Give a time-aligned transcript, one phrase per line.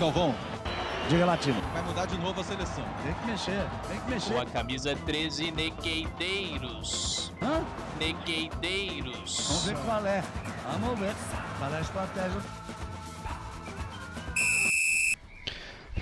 [0.00, 0.34] Galvão.
[1.10, 1.60] Diga, Latino.
[1.74, 2.82] Vai mudar de novo a seleção.
[3.04, 4.32] Tem que mexer, tem que mexer.
[4.32, 7.30] Com a camisa 13, Negueideiros.
[7.42, 7.62] Hã?
[7.98, 9.46] Negueideiros.
[9.46, 10.24] Vamos ver qual é.
[10.80, 11.14] Vamos ver
[11.58, 12.40] qual é a estratégia.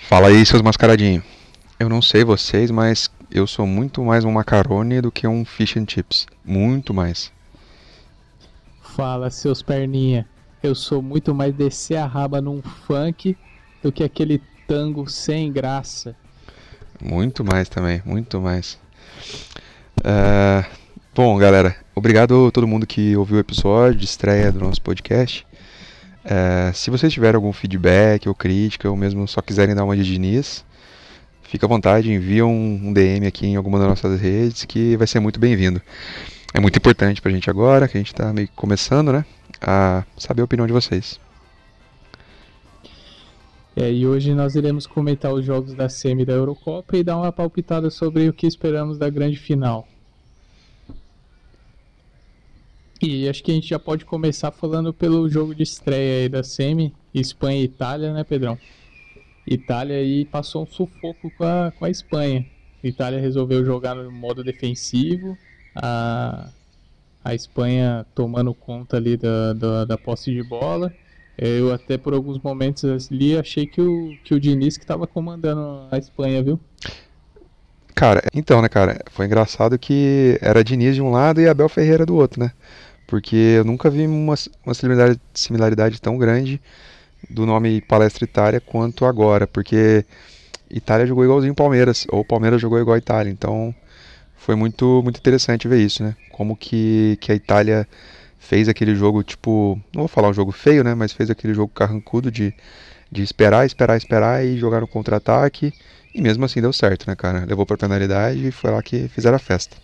[0.02, 1.24] Fala aí, seus mascaradinhos.
[1.80, 5.76] Eu não sei vocês, mas eu sou muito mais um macarone do que um fish
[5.76, 6.24] and chips.
[6.44, 7.32] Muito mais.
[8.80, 10.24] Fala, seus perninha.
[10.62, 13.36] Eu sou muito mais descer a raba num funk
[13.82, 16.14] do que aquele tango sem graça.
[17.02, 18.78] Muito mais também, muito mais.
[20.04, 20.64] É,
[21.18, 25.44] Bom, galera, obrigado a todo mundo que ouviu o episódio de estreia do nosso podcast.
[26.24, 30.04] É, se vocês tiverem algum feedback ou crítica, ou mesmo só quiserem dar uma de
[30.04, 30.64] Diniz,
[31.42, 35.08] fica à vontade, envia um, um DM aqui em alguma das nossas redes que vai
[35.08, 35.82] ser muito bem-vindo.
[36.54, 39.24] É muito importante pra gente agora, que a gente tá meio começando, né?
[39.60, 41.18] A saber a opinião de vocês.
[43.80, 47.30] É, e hoje nós iremos comentar os jogos da semi da Eurocopa e dar uma
[47.30, 49.86] palpitada sobre o que esperamos da grande final.
[53.00, 56.42] E acho que a gente já pode começar falando pelo jogo de estreia aí da
[56.42, 58.58] semi, Espanha e Itália, né, Pedrão?
[59.46, 62.44] Itália aí passou um sufoco com a, com a Espanha.
[62.82, 65.38] Itália resolveu jogar no modo defensivo,
[65.76, 66.50] a,
[67.24, 70.92] a Espanha tomando conta ali da, da, da posse de bola.
[71.38, 75.86] Eu até por alguns momentos ali achei que o, que o Diniz que estava comandando
[75.90, 76.58] a Espanha, viu?
[77.94, 82.04] Cara, então, né, cara, foi engraçado que era Diniz de um lado e Abel Ferreira
[82.04, 82.52] do outro, né?
[83.06, 84.34] Porque eu nunca vi uma,
[84.64, 86.60] uma similaridade, similaridade tão grande
[87.30, 90.04] do nome Palestra Itália quanto agora, porque
[90.70, 93.74] Itália jogou igualzinho Palmeiras, ou Palmeiras jogou igual a Itália, então
[94.36, 96.16] foi muito, muito interessante ver isso, né?
[96.30, 97.86] Como que, que a Itália
[98.38, 100.94] fez aquele jogo, tipo, não vou falar um jogo feio, né?
[100.94, 102.54] Mas fez aquele jogo carrancudo de,
[103.10, 105.72] de esperar, esperar, esperar e jogar no contra-ataque.
[106.14, 107.44] E mesmo assim deu certo, né, cara?
[107.44, 109.76] Levou pra penalidade e foi lá que fizeram a festa.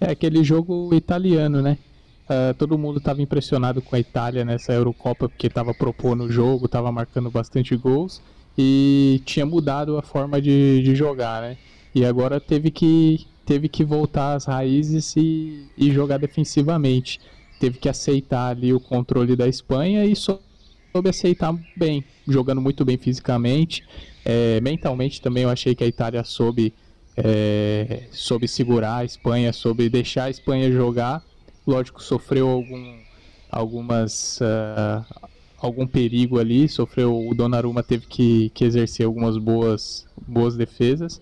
[0.00, 1.78] É aquele jogo italiano, né?
[2.24, 6.66] Uh, todo mundo estava impressionado com a Itália nessa Eurocopa porque estava propondo o jogo,
[6.66, 8.22] estava marcando bastante gols
[8.56, 11.56] e tinha mudado a forma de, de jogar, né?
[11.94, 17.20] E agora teve que, teve que voltar às raízes e, e jogar defensivamente.
[17.58, 20.40] Teve que aceitar ali o controle da Espanha e soube
[21.08, 23.84] aceitar bem, jogando muito bem fisicamente.
[24.24, 26.72] É, mentalmente também eu achei que a Itália soube,
[27.16, 31.24] é, soube segurar a Espanha, soube deixar a Espanha jogar.
[31.66, 32.98] Lógico, sofreu algum,
[33.50, 35.04] algumas, uh,
[35.58, 41.20] algum perigo ali, sofreu o Donnarumma teve que, que exercer algumas boas, boas defesas,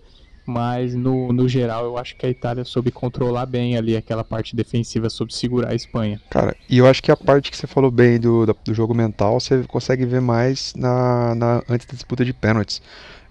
[0.49, 4.55] mas no, no geral eu acho que a Itália soube controlar bem ali aquela parte
[4.55, 6.19] defensiva, soube segurar a Espanha.
[6.29, 9.39] Cara, e eu acho que a parte que você falou bem do, do jogo mental,
[9.39, 12.81] você consegue ver mais na, na antes da disputa de pênaltis.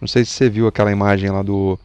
[0.00, 1.78] Não sei se você viu aquela imagem lá do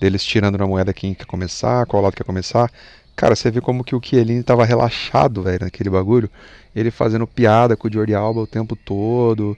[0.00, 2.70] deles tirando na moeda quem quer começar, qual lado quer começar.
[3.14, 6.30] Cara, você vê como que o Chiellini tava relaxado, velho, naquele bagulho.
[6.74, 9.56] Ele fazendo piada com o Jordi Alba o tempo todo,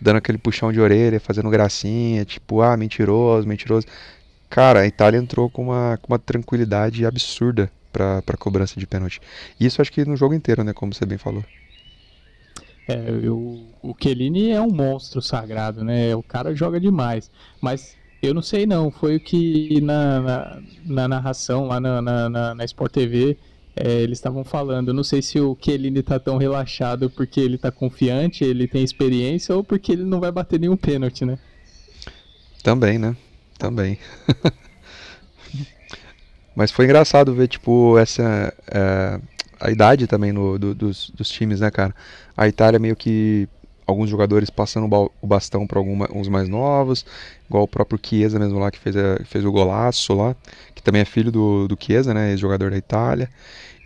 [0.00, 3.86] dando aquele puxão de orelha, fazendo gracinha, tipo, ah, mentiroso, mentiroso.
[4.52, 9.18] Cara, a Itália entrou com uma, com uma tranquilidade absurda pra cobrança de pênalti.
[9.58, 11.42] Isso acho que no jogo inteiro, né, como você bem falou.
[12.86, 13.38] É, eu,
[13.82, 16.14] o Chiellini é um monstro sagrado, né?
[16.14, 17.30] O cara joga demais.
[17.62, 22.54] Mas eu não sei não, foi o que na, na, na narração lá na, na,
[22.54, 23.38] na Sport TV
[23.74, 24.88] é, eles estavam falando.
[24.88, 28.84] Eu não sei se o Chiellini tá tão relaxado porque ele tá confiante, ele tem
[28.84, 31.38] experiência ou porque ele não vai bater nenhum pênalti, né?
[32.62, 33.16] Também, né?
[33.58, 33.98] Também.
[36.54, 38.52] Mas foi engraçado ver, tipo, essa.
[38.70, 39.20] É,
[39.60, 41.94] a idade também no, do, dos, dos times, né, cara?
[42.36, 43.48] A Itália meio que
[43.86, 44.88] alguns jogadores passando
[45.20, 47.04] o bastão para uns mais novos,
[47.48, 50.34] igual o próprio Chiesa mesmo lá que fez, a, fez o golaço lá,
[50.74, 53.28] que também é filho do, do Chiesa, né, ex-jogador da Itália.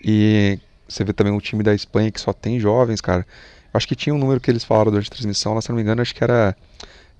[0.03, 0.59] E
[0.89, 3.27] você vê também um time da Espanha que só tem jovens, cara.
[3.73, 5.83] Acho que tinha um número que eles falaram durante a transmissão, lá, se não me
[5.83, 6.57] engano, acho que era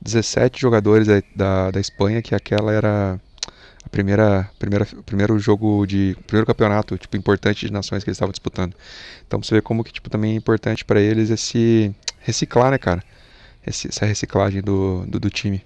[0.01, 3.21] 17 jogadores da, da, da Espanha, que aquela era
[3.85, 8.33] a primeira, primeira, primeiro jogo de primeiro campeonato tipo importante de nações que eles estavam
[8.33, 8.75] disputando.
[9.27, 13.03] Então você vê como que tipo também é importante para eles esse reciclar, né, cara?
[13.67, 15.63] Esse, essa reciclagem do, do, do time.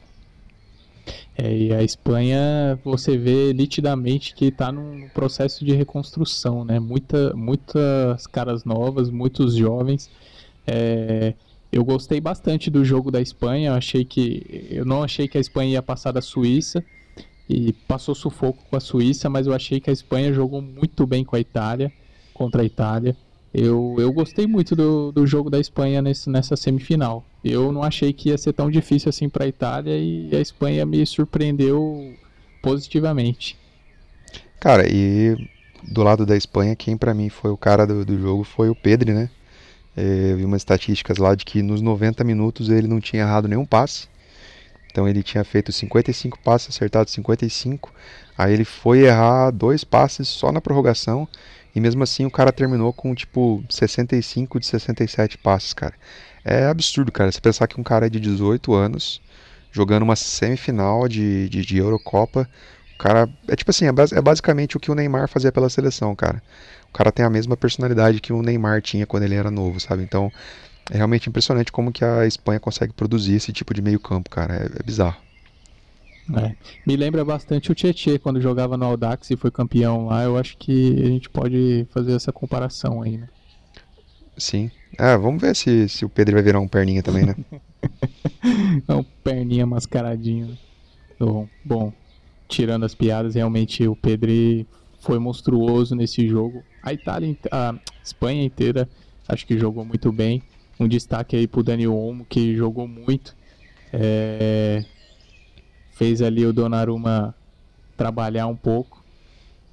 [1.37, 6.79] É, e a Espanha você vê nitidamente que está num processo de reconstrução, né?
[6.79, 10.11] Muita, muitas caras novas, muitos jovens.
[10.67, 11.33] É,
[11.73, 13.71] eu gostei bastante do jogo da Espanha.
[13.71, 16.85] Eu achei que eu não achei que a Espanha ia passar da Suíça
[17.49, 21.25] e passou sufoco com a Suíça, mas eu achei que a Espanha jogou muito bem
[21.25, 21.93] com a Itália,
[22.33, 23.17] contra a Itália.
[23.53, 27.25] Eu, eu gostei muito do, do jogo da Espanha nesse, nessa semifinal.
[27.45, 30.87] Eu não achei que ia ser tão difícil assim para a Itália e a Espanha
[30.87, 32.15] me surpreendeu
[32.63, 33.59] positivamente.
[34.61, 35.37] Cara, e
[35.83, 38.75] do lado da Espanha, quem para mim foi o cara do, do jogo foi o
[38.75, 39.31] Pedri, né?
[40.01, 43.47] É, eu vi umas estatísticas lá de que nos 90 minutos ele não tinha errado
[43.47, 44.09] nenhum passe.
[44.91, 47.93] Então ele tinha feito 55 passes, acertado 55.
[48.37, 51.29] Aí ele foi errar dois passes só na prorrogação.
[51.75, 55.95] E mesmo assim o cara terminou com tipo 65 de 67 passes, cara.
[56.43, 57.31] É absurdo, cara.
[57.31, 59.21] Você pensar que um cara de 18 anos
[59.71, 62.49] jogando uma semifinal de, de, de Eurocopa.
[62.95, 63.29] O cara.
[63.47, 66.43] É tipo assim, é, é basicamente o que o Neymar fazia pela seleção, cara.
[66.91, 70.03] O cara tem a mesma personalidade que o Neymar tinha quando ele era novo, sabe?
[70.03, 70.31] Então
[70.91, 74.55] é realmente impressionante como que a Espanha consegue produzir esse tipo de meio campo, cara.
[74.55, 75.17] É, é bizarro.
[76.37, 76.55] É.
[76.87, 80.23] Me lembra bastante o Tietê quando jogava no Audax e foi campeão lá.
[80.25, 83.29] Eu acho que a gente pode fazer essa comparação aí, né?
[84.37, 84.71] Sim.
[84.99, 87.35] É, vamos ver se, se o Pedro vai virar um perninha também, né?
[88.87, 90.57] é um perninha mascaradinho.
[91.19, 91.93] Bom, bom,
[92.49, 94.67] tirando as piadas, realmente o Pedro
[95.01, 96.63] foi monstruoso nesse jogo.
[96.83, 98.89] A Itália, a Espanha inteira,
[99.29, 100.43] acho que jogou muito bem.
[100.79, 103.37] Um destaque aí pro Dani Olmo, que jogou muito.
[103.93, 104.85] É,
[105.93, 107.35] fez ali o Donnarumma
[107.97, 109.05] trabalhar um pouco.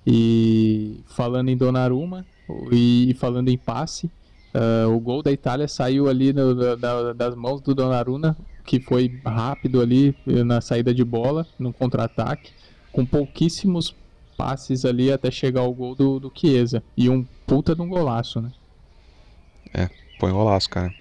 [0.05, 2.25] E falando em Donnarumma
[2.71, 4.09] e falando em passe,
[4.53, 9.19] uh, o gol da Itália saiu ali no, da, das mãos do Donnarumma, que foi
[9.25, 12.51] rápido ali na saída de bola, no contra-ataque,
[12.91, 13.95] com pouquíssimos
[14.37, 16.83] passes ali até chegar ao gol do, do Chiesa.
[16.95, 18.51] E um puta de um golaço, né?
[19.73, 19.89] É,
[20.19, 20.93] põe um golaço, cara.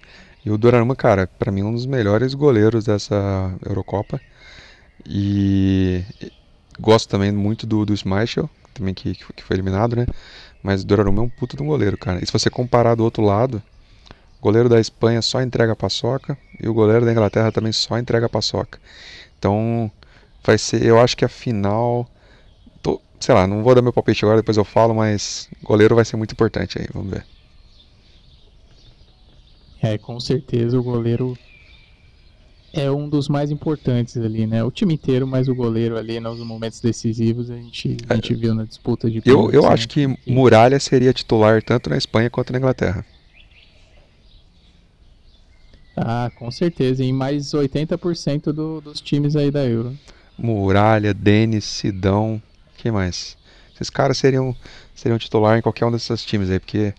[0.43, 4.19] E o Donnarumma, cara, para mim um dos melhores goleiros dessa Eurocopa.
[5.05, 6.03] E
[6.79, 10.05] gosto também muito do, do Schmeichel, também que, que foi eliminado, né?
[10.63, 12.21] Mas o Donnarumma é um puta de um goleiro, cara.
[12.21, 13.61] E se você comparar do outro lado,
[14.39, 17.97] o goleiro da Espanha só entrega a paçoca e o goleiro da Inglaterra também só
[17.97, 18.79] entrega a paçoca.
[19.37, 19.91] Então,
[20.43, 22.09] vai ser, eu acho que a final,
[23.19, 26.17] sei lá, não vou dar meu palpite agora, depois eu falo, mas goleiro vai ser
[26.17, 27.25] muito importante aí, vamos ver.
[29.81, 31.37] É, com certeza o goleiro
[32.73, 34.63] é um dos mais importantes ali, né?
[34.63, 38.53] O time inteiro, mas o goleiro ali nos momentos decisivos a gente, a gente viu
[38.53, 39.69] na disputa de Eu, eu né?
[39.69, 43.05] acho que Muralha seria titular tanto na Espanha quanto na Inglaterra.
[45.95, 49.97] Ah, com certeza, em mais 80% do, dos times aí da Euro.
[50.37, 52.39] Muralha, Denis, Sidão,
[52.77, 53.37] quem mais?
[53.73, 54.55] Esses caras seriam,
[54.95, 56.93] seriam titular em qualquer um desses times aí, porque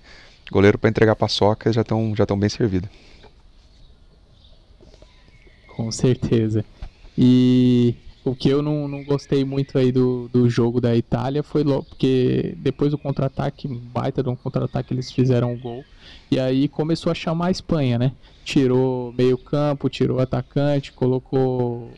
[0.51, 2.89] goleiro para entregar paçoca já estão já bem servidos
[5.79, 6.65] com certeza.
[7.17, 7.95] E
[8.25, 11.85] o que eu não, não gostei muito aí do, do jogo da Itália foi logo,
[11.85, 15.85] porque depois do contra-ataque, baita de um contra-ataque, eles fizeram um gol.
[16.33, 18.13] E aí começou a chamar a Espanha, né?
[18.45, 21.93] Tirou meio campo, tirou atacante, colocou,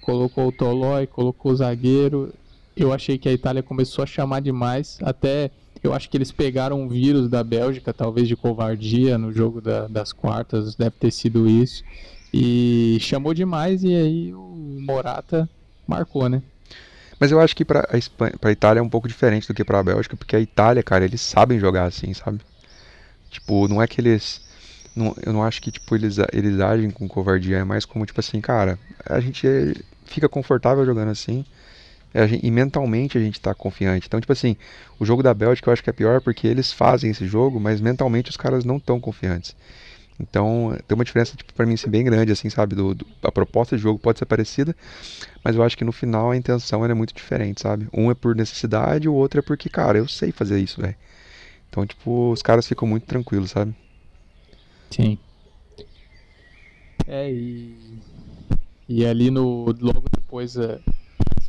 [0.00, 2.32] colocou o Tolói, colocou o zagueiro.
[2.76, 5.50] Eu achei que a Itália começou a chamar demais, até
[5.82, 9.86] eu acho que eles pegaram um vírus da Bélgica, talvez de covardia, no jogo da,
[9.86, 11.82] das quartas, deve ter sido isso.
[12.32, 15.48] E chamou demais e aí o Morata
[15.86, 16.42] marcou, né?
[17.18, 19.64] Mas eu acho que pra, a Espanha, pra Itália é um pouco diferente do que
[19.64, 22.40] pra Bélgica, porque a Itália, cara, eles sabem jogar assim, sabe?
[23.30, 24.42] Tipo, não é que eles.
[24.94, 28.20] Não, eu não acho que, tipo, eles, eles agem com covardia, é mais como, tipo
[28.20, 29.46] assim, cara, a gente
[30.04, 31.44] fica confortável jogando assim.
[32.24, 34.06] Gente, e mentalmente a gente tá confiante.
[34.06, 34.56] Então, tipo assim,
[34.98, 37.80] o jogo da Bélgica eu acho que é pior porque eles fazem esse jogo, mas
[37.80, 39.54] mentalmente os caras não estão confiantes.
[40.18, 42.74] Então, tem uma diferença, tipo, para mim, assim, bem grande, assim, sabe?
[42.74, 44.74] Do, do, a proposta de jogo pode ser parecida,
[45.44, 47.86] mas eu acho que no final a intenção é muito diferente, sabe?
[47.92, 50.96] Um é por necessidade, o outro é porque, cara, eu sei fazer isso, velho.
[51.68, 53.74] Então, tipo, os caras ficam muito tranquilos, sabe?
[54.90, 55.18] Sim.
[57.06, 57.98] É, e.
[58.88, 59.66] E ali no.
[59.80, 60.78] Logo depois é,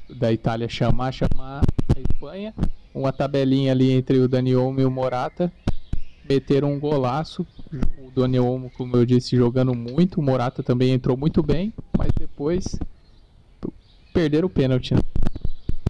[0.09, 1.61] da Itália chamar, chamar
[1.95, 2.53] a Espanha,
[2.93, 5.51] uma tabelinha ali entre o Dani Olmo e o Morata
[6.27, 7.45] meteram um golaço.
[7.99, 10.19] O Daniel Olmo, como eu disse, jogando muito.
[10.19, 12.77] O Morata também entrou muito bem, mas depois
[14.13, 14.93] perderam o pênalti.
[14.93, 15.01] Né?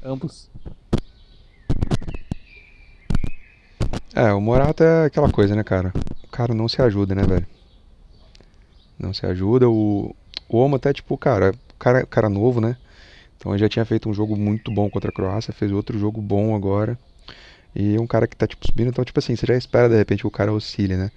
[0.04, 0.50] Ambos.
[4.14, 5.94] É, o Morata é aquela coisa, né, cara?
[6.24, 7.48] O cara não se ajuda, né, velho?
[8.98, 9.70] Não se ajuda.
[9.70, 10.16] O,
[10.50, 12.78] o Olmo até, tipo, cara, cara, cara novo, né?
[13.38, 16.22] Então ele já tinha feito um jogo muito bom contra a Croácia, fez outro jogo
[16.22, 16.98] bom agora.
[17.76, 20.22] E um cara que tá tipo subindo, então tipo assim, você já espera de repente
[20.22, 21.12] que o cara oscile, né?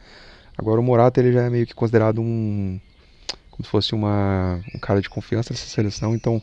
[0.58, 2.78] Agora o Morata ele já é meio que considerado um
[3.50, 6.42] como se fosse uma um cara de confiança nessa seleção, então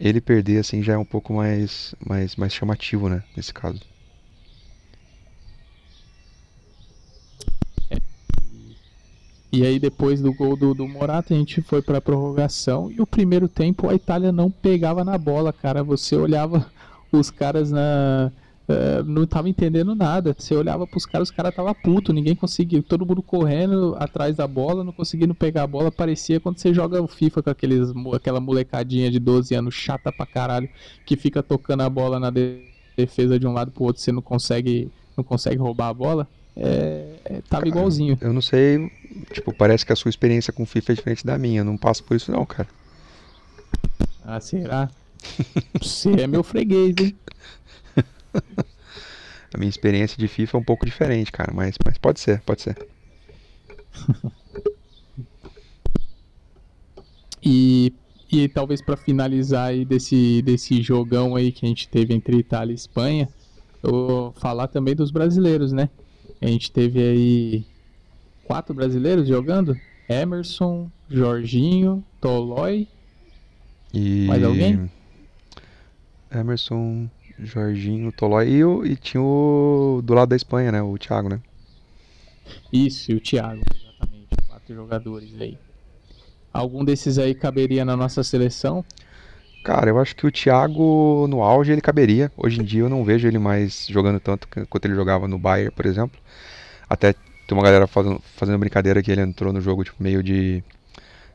[0.00, 3.80] ele perder assim já é um pouco mais mais mais chamativo, né, nesse caso.
[9.50, 13.06] E aí depois do gol do, do Morata a gente foi pra prorrogação e o
[13.06, 15.82] primeiro tempo a Itália não pegava na bola, cara.
[15.82, 16.66] Você olhava
[17.10, 18.30] os caras na
[18.68, 20.36] Uh, não tava entendendo nada.
[20.38, 24.46] Você olhava pros caras, os caras tava puto, ninguém conseguia, todo mundo correndo atrás da
[24.46, 25.90] bola, não conseguindo pegar a bola.
[25.90, 30.26] Parecia quando você joga o FIFA com aqueles, aquela molecadinha de 12 anos chata pra
[30.26, 30.68] caralho,
[31.06, 32.30] que fica tocando a bola na
[32.94, 36.28] defesa de um lado pro outro, você não consegue, não consegue roubar a bola.
[36.60, 38.18] É, é, tava cara, igualzinho.
[38.20, 38.90] Eu não sei,
[39.32, 41.60] tipo, parece que a sua experiência com FIFA é diferente da minha.
[41.60, 42.68] Eu não passo por isso não, cara.
[44.24, 44.90] Ah, será?
[45.80, 47.16] Você é meu freguês, hein?
[49.54, 52.62] a minha experiência de FIFA é um pouco diferente, cara, mas, mas pode ser, pode
[52.62, 52.76] ser.
[57.42, 57.92] e,
[58.30, 62.72] e talvez para finalizar aí desse, desse jogão aí que a gente teve entre Itália
[62.72, 63.28] e Espanha,
[63.82, 65.88] eu vou falar também dos brasileiros, né?
[66.40, 67.66] A gente teve aí
[68.44, 69.78] quatro brasileiros jogando:
[70.08, 72.86] Emerson, Jorginho, Tolói.
[73.92, 74.26] E...
[74.26, 74.90] Mais alguém?
[76.30, 80.82] Emerson, Jorginho, Tolói e, o, e tinha o do lado da Espanha, né?
[80.82, 81.40] O Thiago, né?
[82.72, 84.28] Isso, e o Thiago, exatamente.
[84.46, 85.58] Quatro jogadores aí.
[86.52, 88.84] Algum desses aí caberia na nossa seleção?
[89.68, 92.32] Cara, eu acho que o Thiago no auge ele caberia.
[92.38, 95.70] Hoje em dia eu não vejo ele mais jogando tanto quanto ele jogava no Bayern,
[95.70, 96.18] por exemplo.
[96.88, 100.64] Até tem uma galera fazendo, fazendo brincadeira que ele entrou no jogo tipo, meio de,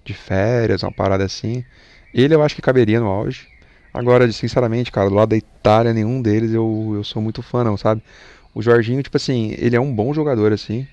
[0.04, 1.64] de férias, uma parada assim.
[2.12, 3.48] Ele eu acho que caberia no auge.
[3.94, 7.78] Agora, sinceramente, cara, do lado da Itália, nenhum deles eu, eu sou muito fã, não,
[7.78, 8.02] sabe?
[8.52, 10.88] O Jorginho, tipo assim, ele é um bom jogador, assim.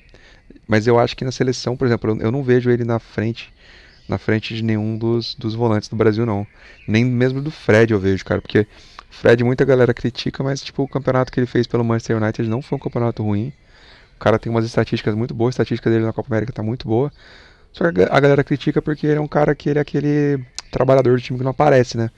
[0.68, 3.50] Mas eu acho que na seleção, por exemplo, eu não vejo ele na frente
[4.10, 6.46] na frente de nenhum dos, dos volantes do Brasil, não.
[6.86, 8.66] Nem mesmo do Fred eu vejo, cara, porque o
[9.14, 12.60] Fred muita galera critica, mas tipo, o campeonato que ele fez pelo Manchester United não
[12.60, 13.52] foi um campeonato ruim.
[14.16, 16.86] O cara tem umas estatísticas muito boas, a estatística dele na Copa América tá muito
[16.86, 17.10] boa.
[17.72, 21.16] Só que a galera critica porque ele é um cara que ele é aquele trabalhador
[21.16, 22.10] do time que não aparece, né?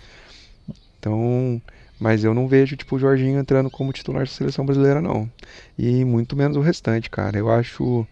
[0.98, 1.60] Então,
[2.00, 5.30] mas eu não vejo tipo o Jorginho entrando como titular da seleção brasileira não.
[5.78, 7.38] E muito menos o restante, cara.
[7.38, 8.06] Eu acho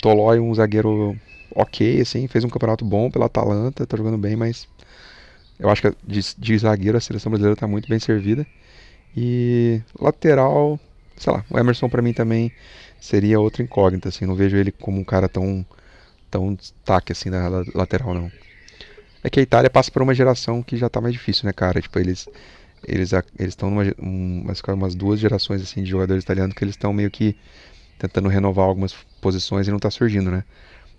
[0.00, 1.16] Tolói um zagueiro
[1.54, 4.68] ok, assim, fez um campeonato bom pela Atalanta, tá jogando bem, mas
[5.58, 8.46] eu acho que de, de zagueiro a seleção brasileira tá muito bem servida.
[9.16, 10.78] E lateral,
[11.16, 12.52] sei lá, o Emerson para mim também
[13.00, 15.64] seria outra incógnita, assim, não vejo ele como um cara tão
[16.30, 18.30] tão destaque assim na lateral não.
[19.22, 21.80] É que a Itália passa por uma geração que já tá mais difícil, né, cara?
[21.80, 22.28] Tipo, eles
[22.86, 26.92] eles eles estão numa umas, umas duas gerações assim de jogadores italianos que eles estão
[26.92, 27.36] meio que
[27.98, 30.44] tentando renovar algumas posições e não tá surgindo, né?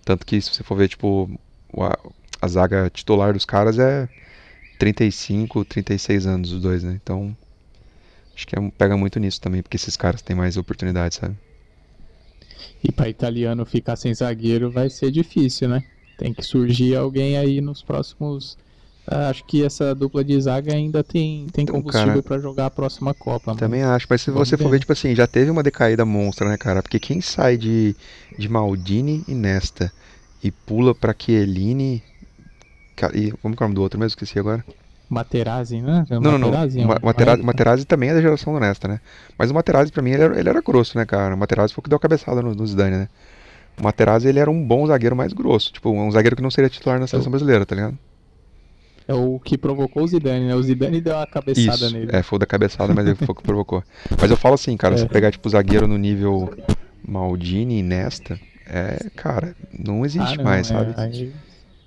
[0.04, 1.30] Tanto que se você for ver, tipo,
[1.78, 1.98] a,
[2.40, 4.08] a zaga titular dos caras é
[4.78, 6.98] 35, 36 anos os dois, né?
[7.02, 7.36] Então,
[8.34, 11.36] acho que é, pega muito nisso também, porque esses caras têm mais oportunidades, sabe?
[12.82, 15.84] E para italiano ficar sem zagueiro vai ser difícil, né?
[16.16, 18.56] Tem que surgir alguém aí nos próximos.
[19.06, 22.70] Ah, acho que essa dupla de zaga ainda tem, tem então, combustível para jogar a
[22.70, 23.54] próxima Copa.
[23.56, 24.62] Também acho, mas se Vamos você ver.
[24.62, 26.82] for ver, tipo assim, já teve uma decaída monstra, né, cara?
[26.82, 27.96] Porque quem sai de,
[28.38, 29.92] de Maldini e Nesta
[30.42, 32.02] e pula pra Chiellini.
[33.12, 34.10] E, como é o nome do outro mesmo?
[34.10, 34.64] Esqueci agora.
[35.10, 36.06] Materazzi, né?
[36.08, 36.50] Não, não, não.
[36.50, 39.00] Materazzi, Materazzi, Materazzi também é da geração do Nesta, né?
[39.36, 41.34] Mas o Materazzi, pra mim, ele era, ele era grosso, né, cara?
[41.34, 43.08] O Materazzi foi o que deu a cabeçada no, no Zidane, né?
[43.78, 46.70] O Materazzi ele era um bom zagueiro mais grosso, tipo, um zagueiro que não seria
[46.70, 47.98] titular na seleção brasileira, tá ligado?
[49.12, 50.54] É o que provocou o Zidane, né?
[50.54, 52.16] O Zidane deu uma cabeçada Isso, nele.
[52.16, 53.84] É, foi da cabeçada, mas ele foi o que provocou.
[54.18, 54.98] Mas eu falo assim, cara, é.
[54.98, 56.50] se pegar tipo zagueiro no nível
[57.06, 60.94] Maldini e Nesta, é, cara, não existe ah, não, mais, é, sabe?
[60.96, 61.32] Aí,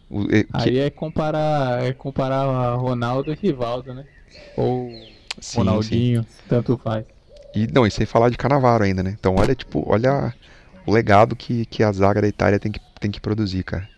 [0.07, 0.49] o, é, que...
[0.53, 4.05] aí é comparar, é comparar Ronaldo e Rivaldo, né?
[4.55, 4.91] Ou
[5.39, 6.29] sim, Ronaldinho, sim.
[6.47, 7.07] tanto faz.
[7.55, 9.15] E não, e sem falar de Canavaro ainda, né?
[9.19, 10.31] Então olha, tipo, olha
[10.85, 13.89] o legado que, que a zaga da Itália tem que, tem que produzir, cara.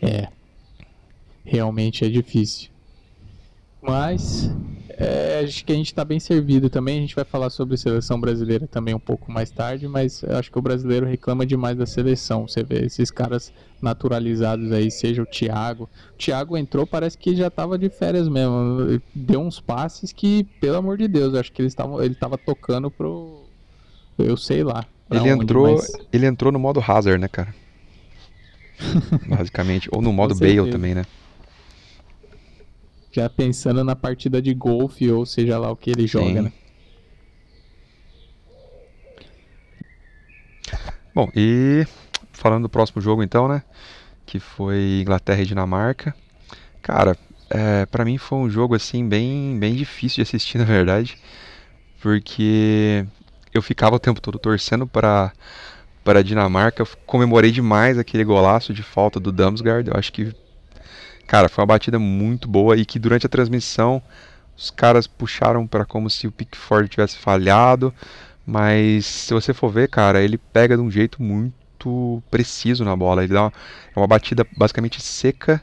[0.00, 0.35] É.
[1.46, 2.68] Realmente é difícil.
[3.80, 4.50] Mas
[4.98, 6.98] é, acho que a gente está bem servido também.
[6.98, 10.58] A gente vai falar sobre seleção brasileira também um pouco mais tarde, mas acho que
[10.58, 12.48] o brasileiro reclama demais da seleção.
[12.48, 15.88] Você vê esses caras naturalizados aí, seja o Thiago.
[16.14, 19.00] O Thiago entrou, parece que já estava de férias mesmo.
[19.14, 22.90] Deu uns passes que, pelo amor de Deus, acho que ele estava ele tava tocando
[22.90, 23.44] pro
[24.18, 24.86] eu sei lá.
[25.10, 25.92] Ele onde, entrou, mas...
[26.10, 27.54] ele entrou no modo Hazard, né, cara?
[29.28, 31.04] Basicamente, ou no modo Bale também, né?
[33.16, 36.40] Já pensando na partida de golfe, ou seja lá o que ele joga, Sim.
[36.42, 36.52] né?
[41.14, 41.86] Bom, e
[42.30, 43.62] falando do próximo jogo então, né?
[44.26, 46.14] Que foi Inglaterra e Dinamarca.
[46.82, 47.16] Cara,
[47.48, 51.16] é, para mim foi um jogo assim bem, bem difícil de assistir, na verdade.
[52.02, 53.06] Porque
[53.54, 55.32] eu ficava o tempo todo torcendo para
[56.04, 56.82] para a Dinamarca.
[56.82, 59.88] Eu comemorei demais aquele golaço de falta do Damsgaard.
[59.88, 60.34] Eu acho que,
[61.26, 64.02] cara, foi uma batida muito boa e que durante a transmissão
[64.56, 67.92] os caras puxaram para como se o Pickford tivesse falhado.
[68.46, 73.24] Mas se você for ver, cara, ele pega de um jeito muito preciso na bola.
[73.24, 73.52] Ele dá uma,
[73.94, 75.62] é uma batida basicamente seca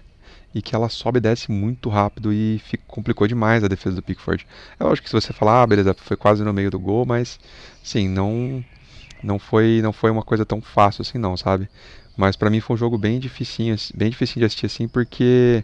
[0.53, 4.03] e que ela sobe e desce muito rápido e fica, complicou demais a defesa do
[4.03, 4.45] Pickford.
[4.79, 7.39] É lógico que se você falar, ah, beleza, foi quase no meio do gol, mas
[7.81, 8.63] sim, não
[9.23, 11.69] não foi não foi uma coisa tão fácil assim não, sabe?
[12.15, 15.63] Mas para mim foi um jogo bem dificinho, bem difícil de assistir assim, porque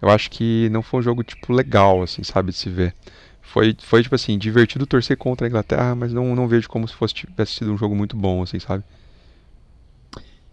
[0.00, 2.94] eu acho que não foi um jogo tipo legal assim, sabe, de se ver.
[3.40, 6.94] Foi, foi tipo assim, divertido torcer contra a Inglaterra, mas não, não vejo como se
[6.94, 8.84] fosse tivesse sido um jogo muito bom, assim, sabe?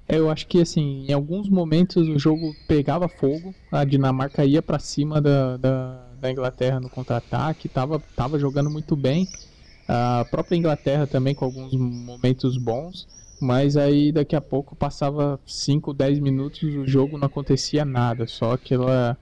[0.07, 4.61] É, eu acho que assim, em alguns momentos o jogo pegava fogo, a Dinamarca ia
[4.61, 9.29] para cima da, da, da, Inglaterra no contra-ataque, tava, tava jogando muito bem.
[9.87, 13.07] A própria Inglaterra também com alguns momentos bons,
[13.41, 18.53] mas aí daqui a pouco passava 5, 10 minutos, o jogo não acontecia nada, só
[18.53, 19.17] aquela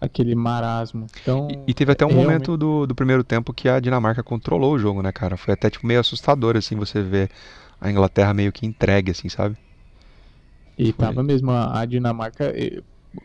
[0.00, 1.06] aquele marasmo.
[1.20, 2.26] Então, e, e teve até um realmente...
[2.26, 5.36] momento do, do primeiro tempo que a Dinamarca controlou o jogo, né, cara?
[5.36, 7.30] Foi até tipo meio assustador assim você ver
[7.80, 9.56] a Inglaterra meio que entregue assim, sabe?
[10.78, 11.06] E Foi.
[11.06, 12.54] tava mesmo a, a Dinamarca.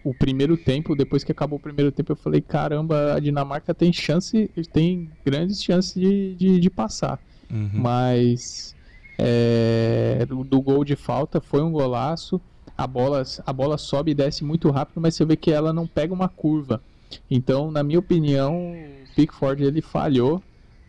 [0.04, 3.92] O primeiro tempo, depois que acabou o primeiro tempo, eu falei: caramba, a Dinamarca tem
[3.92, 7.20] chance, tem grandes chances de, de, de passar.
[7.52, 7.70] Uhum.
[7.74, 8.74] Mas
[9.24, 12.42] é, do, do gol de falta foi um golaço.
[12.78, 15.86] A bola, a bola sobe e desce muito rápido, mas você vê que ela não
[15.86, 16.82] pega uma curva.
[17.30, 20.42] Então, na minha opinião, o Pickford ele falhou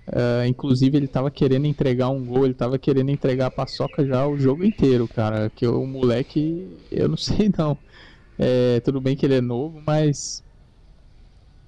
[0.06, 4.26] Uh, inclusive ele tava querendo entregar um gol, ele tava querendo entregar a paçoca já
[4.26, 5.50] o jogo inteiro, cara.
[5.54, 7.78] Que o moleque, eu não sei não.
[8.38, 10.42] É, tudo bem que ele é novo, mas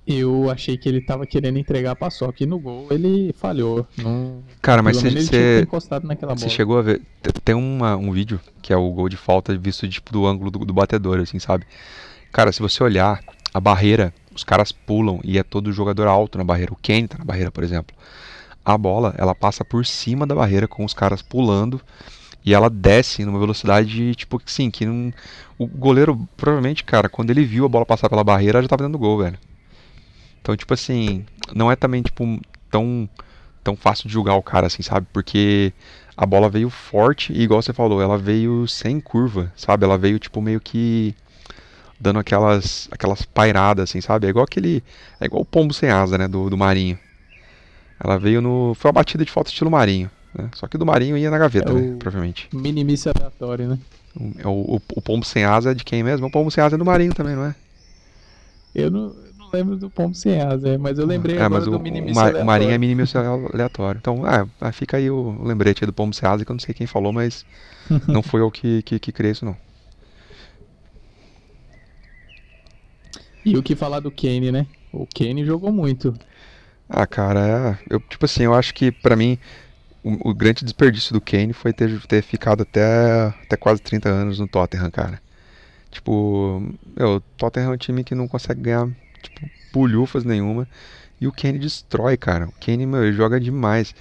[0.07, 3.87] eu achei que ele tava querendo entregar a paçoca e no gol ele falhou.
[3.97, 4.43] Não...
[4.61, 5.11] Cara, mas você
[6.37, 7.03] você chegou a ver?
[7.45, 10.59] Tem uma, um vídeo que é o gol de falta visto tipo do ângulo do,
[10.61, 11.65] do batedor, assim, sabe?
[12.33, 13.21] Cara, se você olhar
[13.53, 16.73] a barreira, os caras pulam e é todo jogador alto na barreira.
[16.73, 17.95] O Kane tá na barreira, por exemplo
[18.65, 21.81] a bola ela passa por cima da barreira com os caras pulando
[22.45, 25.13] e ela desce numa velocidade tipo assim que não,
[25.59, 28.99] o goleiro provavelmente cara quando ele viu a bola passar pela barreira já estava dentro
[28.99, 29.39] do gol velho
[30.45, 32.39] então tipo assim não é também tipo
[32.71, 33.09] tão
[33.63, 35.73] tão fácil de julgar o cara assim sabe porque
[36.15, 40.19] a bola veio forte e igual você falou ela veio sem curva sabe ela veio
[40.19, 41.15] tipo meio que
[41.99, 44.85] dando aquelas aquelas pairadas assim sabe é igual aquele
[45.19, 46.99] é igual o pombo sem asa né do, do marinho
[47.99, 48.75] ela veio no.
[48.75, 50.11] Foi uma batida de falta estilo Marinho.
[50.35, 50.51] Né?
[50.55, 51.97] Só que do Marinho ia na gaveta, é né?
[51.99, 52.49] Provavelmente.
[52.53, 53.79] Minimício aleatório, né?
[54.45, 56.27] O, o, o, pombo sem asa é de quem mesmo?
[56.27, 57.55] O pombo sem asa é do Marinho também, não é?
[58.75, 59.15] Eu não
[59.55, 62.45] lembro do pombo sem asa, é, mas eu lembrei é, agora do minimício o, o
[62.45, 63.99] Marinho é minimício aleatório.
[63.99, 66.87] Então, é, fica aí o lembrete do pombo sem asa, que eu não sei quem
[66.87, 67.47] falou, mas
[68.09, 69.57] não foi eu que, que, que criei isso, não.
[73.45, 74.67] E o que falar do Kane, né?
[74.91, 76.15] O Kane jogou muito.
[76.89, 79.39] Ah, cara, eu, tipo assim, eu acho que para mim
[80.03, 84.39] o, o, grande desperdício do Kane foi ter, ter ficado até, até quase 30 anos
[84.39, 85.21] no Tottenham, cara.
[85.91, 86.61] Tipo,
[86.97, 88.89] meu, o Tottenham é um time que não consegue ganhar,
[89.31, 90.69] tipo, pulhufas nenhuma.
[91.21, 92.49] E o Kane destrói, cara.
[92.49, 93.95] O Kane, meu, ele joga demais.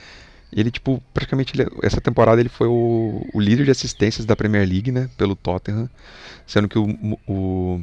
[0.51, 4.67] Ele, tipo, praticamente, ele, essa temporada ele foi o, o, líder de assistências da Premier
[4.67, 5.89] League, né, pelo Tottenham.
[6.45, 7.81] Sendo que o, o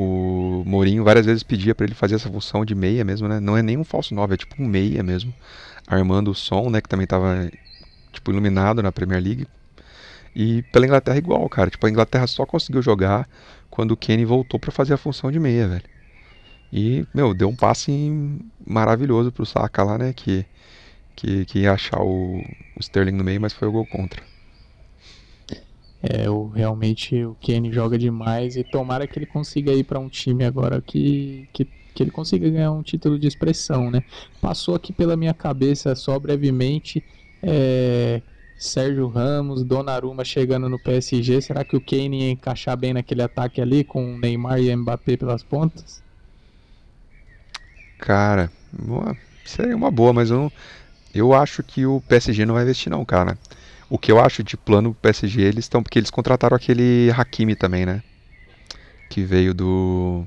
[0.00, 3.40] o Mourinho várias vezes pedia para ele fazer essa função de meia mesmo, né?
[3.40, 5.34] Não é nem um falso 9, é tipo um meia mesmo,
[5.88, 7.50] armando o som, né, que também estava
[8.12, 9.48] tipo iluminado na Premier League.
[10.36, 13.28] E pela Inglaterra igual, cara, tipo a Inglaterra só conseguiu jogar
[13.68, 15.84] quando o Kenny voltou para fazer a função de meia, velho.
[16.72, 17.92] E, meu, deu um passe
[18.66, 20.44] maravilhoso pro Saka lá, né, que
[21.18, 22.38] que, que ia achar o,
[22.76, 24.22] o Sterling no meio, mas foi o gol contra.
[26.00, 30.08] É, o, realmente o Kenny joga demais e tomara que ele consiga ir para um
[30.08, 34.04] time agora que, que, que ele consiga ganhar um título de expressão, né?
[34.40, 37.02] Passou aqui pela minha cabeça só brevemente
[37.42, 38.22] é,
[38.56, 41.42] Sérgio Ramos, Donnarumma chegando no PSG.
[41.42, 45.42] Será que o Kane ia encaixar bem naquele ataque ali com Neymar e Mbappé pelas
[45.42, 46.00] pontas?
[47.98, 48.50] Cara,
[49.44, 50.52] seria uma boa, mas eu,
[51.14, 53.36] eu acho que o PSG não vai investir não, cara.
[53.90, 55.82] O que eu acho de plano PSG, eles estão.
[55.82, 58.02] Porque eles contrataram aquele Hakimi também, né?
[59.08, 60.26] Que veio do.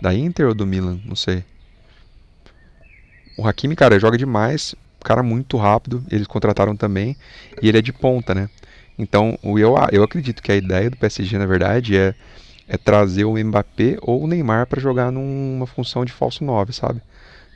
[0.00, 1.00] Da Inter ou do Milan?
[1.04, 1.44] Não sei.
[3.36, 4.74] O Hakimi, cara, joga demais.
[5.02, 6.04] Cara muito rápido.
[6.10, 7.16] Eles contrataram também.
[7.60, 8.48] E ele é de ponta, né?
[8.98, 12.14] Então, eu, eu acredito que a ideia do PSG, na verdade, é,
[12.68, 17.00] é trazer o Mbappé ou o Neymar para jogar numa função de falso 9, sabe?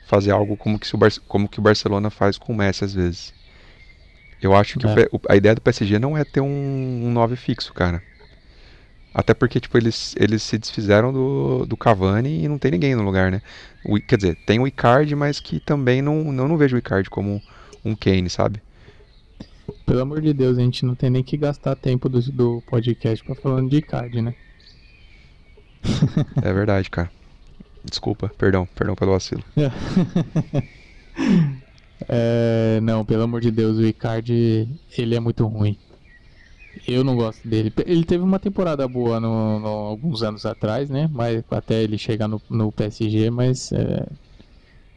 [0.07, 3.33] Fazer algo como que, o, como que o Barcelona faz com o Messi às vezes.
[4.41, 5.07] Eu acho que É.
[5.11, 6.47] O- a ideia do PSG não é ter um,
[7.05, 8.01] um 9 fixo, cara.
[9.13, 13.03] Até porque, tipo, eles, eles se desfizeram do, do Cavani e não tem ninguém no
[13.03, 13.41] lugar, né?
[13.83, 17.09] O, quer dizer, tem o Icardi, mas que também não, não, não vejo o Icardi
[17.09, 17.41] como
[17.83, 18.61] um Kane, sabe?
[19.85, 23.23] Pelo amor de Deus, a gente não tem nem que gastar tempo do, do podcast
[23.23, 24.33] pra falando de card, né?
[26.41, 27.11] É verdade, cara.
[27.83, 29.45] Desculpa, perdão, perdão pelo vacilo.
[32.07, 34.67] É, não, pelo amor de Deus, o Icardi,
[34.97, 35.79] ele é muito ruim.
[36.87, 37.71] Eu não gosto dele.
[37.85, 41.07] Ele teve uma temporada boa no, no- alguns anos atrás, né?
[41.11, 44.05] Mas até ele chegar no, no PSG, mas é,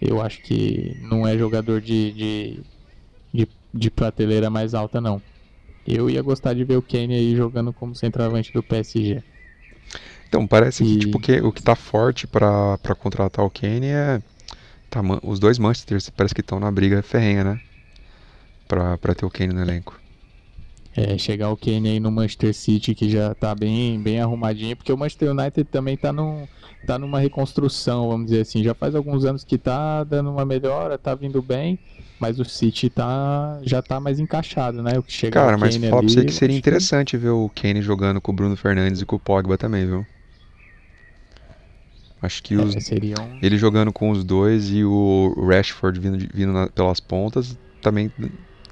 [0.01, 2.67] eu acho que não é jogador de, de,
[3.35, 5.25] de, de prateleira mais alta, não.
[5.87, 9.25] Eu ia gostar de ver o Kane aí jogando como centroavante do PSG.
[10.29, 13.87] Então, parece que, E- tipo, que, o que tá forte pra, pra contratar o Kane
[13.87, 14.23] é.
[14.91, 17.61] Tá, os dois Manchester parece que estão na briga ferrenha, né?
[18.69, 19.99] Pra, pra ter o Kane no elenco.
[20.97, 24.93] É, chegar o Kane aí no Manchester City que já tá bem, bem arrumadinho, porque
[24.93, 26.47] o Manchester United também tá, num,
[26.87, 28.63] tá numa reconstrução, vamos dizer assim.
[28.63, 31.81] Já faz alguns anos que tá dando uma melhora, tá vindo bem,
[32.17, 34.97] mas o City tá, já tá mais encaixado, né?
[34.97, 37.51] O que chega Cara, o mas fala pra ali, você que seria interessante ver o
[37.51, 40.07] Kane jogando com o Bruno Fernandes e com o Pogba também, viu?
[42.25, 43.39] Acho que os, é, seria um...
[43.43, 48.11] ele jogando com os dois e o Rashford vindo, vindo na- pelas pontas também,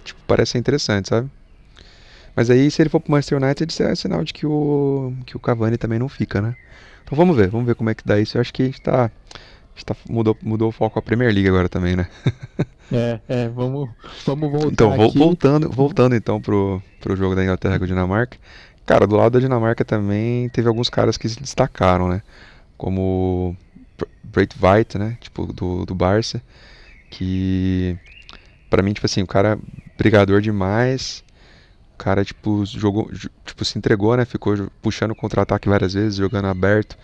[0.04, 1.28] tipo, parece ser interessante, sabe?
[2.34, 5.36] Mas aí, se ele for pro Manchester United, isso é sinal de que o, que
[5.36, 6.54] o Cavani também não fica, né?
[7.04, 8.36] Então vamos ver, vamos ver como é que dá isso.
[8.36, 9.10] Eu acho que a gente tá, a
[9.74, 12.08] gente tá mudou, mudou o foco a Premier League agora também, né?
[12.94, 13.88] É, é, vamos,
[14.26, 15.18] vamos voltar Então, aqui.
[15.18, 18.36] voltando, voltando então pro, pro jogo da Inglaterra com a Dinamarca.
[18.84, 22.20] Cara, do lado da Dinamarca também teve alguns caras que se destacaram, né?
[22.82, 23.56] Como
[23.98, 25.16] Br- Braithwaite, né?
[25.20, 26.42] Tipo, do, do Barça.
[27.10, 27.96] Que,
[28.70, 29.58] pra mim, tipo assim, o cara
[29.98, 31.24] brigador demais.
[31.94, 33.10] O cara, tipo, jogou,
[33.46, 34.24] tipo, se entregou, né?
[34.24, 36.98] Ficou puxando contra-ataque várias vezes, jogando aberto,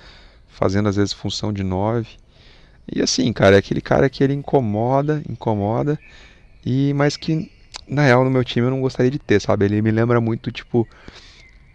[0.48, 2.10] fazendo às vezes função de 9.
[2.92, 5.98] E assim, cara, é aquele cara que ele incomoda, incomoda,
[6.66, 7.50] e mas que
[7.88, 9.66] na real no meu time eu não gostaria de ter, sabe?
[9.66, 10.88] Ele me lembra muito, tipo,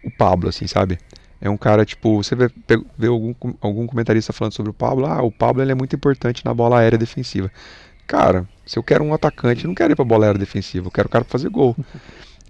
[0.04, 1.00] o Pablo, assim, sabe?
[1.44, 2.50] É um cara, tipo, você vê,
[2.98, 6.46] vê algum, algum comentarista falando sobre o Pablo, ah, o Pablo ele é muito importante
[6.46, 7.52] na bola aérea defensiva.
[8.08, 10.92] Cara, se eu quero um atacante, eu não quero ir pra bola aérea defensiva, eu
[10.92, 11.76] quero o cara pra fazer gol.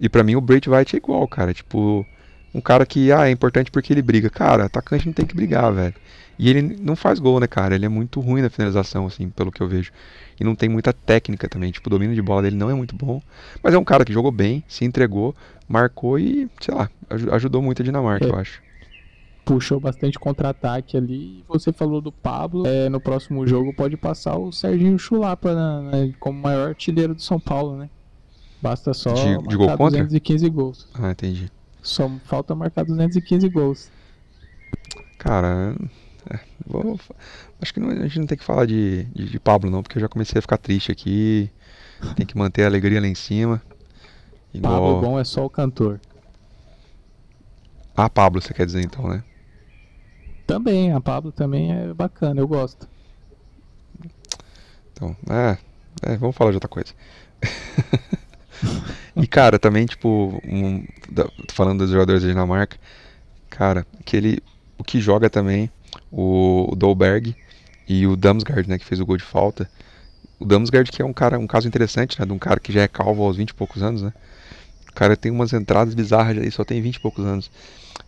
[0.00, 2.04] E pra mim o Braithwaite é igual, cara, tipo,
[2.52, 4.28] um cara que, ah, é importante porque ele briga.
[4.28, 5.94] Cara, atacante não tem que brigar, velho.
[6.36, 7.76] E ele não faz gol, né, cara?
[7.76, 9.92] Ele é muito ruim na finalização, assim, pelo que eu vejo.
[10.38, 11.70] E não tem muita técnica também.
[11.70, 13.22] Tipo, o domínio de bola dele não é muito bom.
[13.62, 15.32] Mas é um cara que jogou bem, se entregou,
[15.68, 18.30] marcou e, sei lá, aju- ajudou muito a Dinamarca, É.
[18.30, 18.60] eu acho.
[19.44, 21.44] Puxou bastante contra-ataque ali.
[21.48, 22.66] Você falou do Pablo.
[22.66, 27.20] É, no próximo jogo pode passar o Serginho Chulapa na- na- como maior artilheiro do
[27.22, 27.90] São Paulo, né?
[28.62, 29.98] Basta só De- de marcar gol contra?
[30.04, 30.88] 215 gols.
[30.94, 31.50] Ah, entendi.
[31.82, 33.90] Só falta marcar 215 gols.
[35.18, 35.74] Cara,
[36.30, 36.98] é, vou-
[37.60, 39.98] acho que não- a gente não tem que falar de, de, de Pablo, não, porque
[39.98, 41.50] eu já comecei a ficar triste aqui.
[42.16, 43.60] Tem que manter a alegria lá em cima.
[44.62, 45.00] Pablo Igual.
[45.00, 46.00] bom é só o cantor.
[47.96, 49.22] Ah, Pablo, você quer dizer então, né?
[50.46, 52.88] Também, a Pablo também é bacana, eu gosto.
[54.92, 55.58] Então, é,
[56.02, 56.92] é, vamos falar de outra coisa.
[59.16, 60.84] e, cara, também, tipo, um,
[61.50, 62.76] falando dos jogadores da Dinamarca,
[63.50, 64.42] cara, que ele,
[64.78, 65.70] o que joga também,
[66.10, 67.34] o, o Dolberg
[67.88, 69.68] e o Damsgaard, né, que fez o gol de falta.
[70.38, 72.82] O Damsgaard que é um cara, um caso interessante, né, de um cara que já
[72.82, 74.12] é calvo aos 20 e poucos anos, né.
[74.88, 77.50] O cara tem umas entradas bizarras aí, só tem 20 e poucos anos.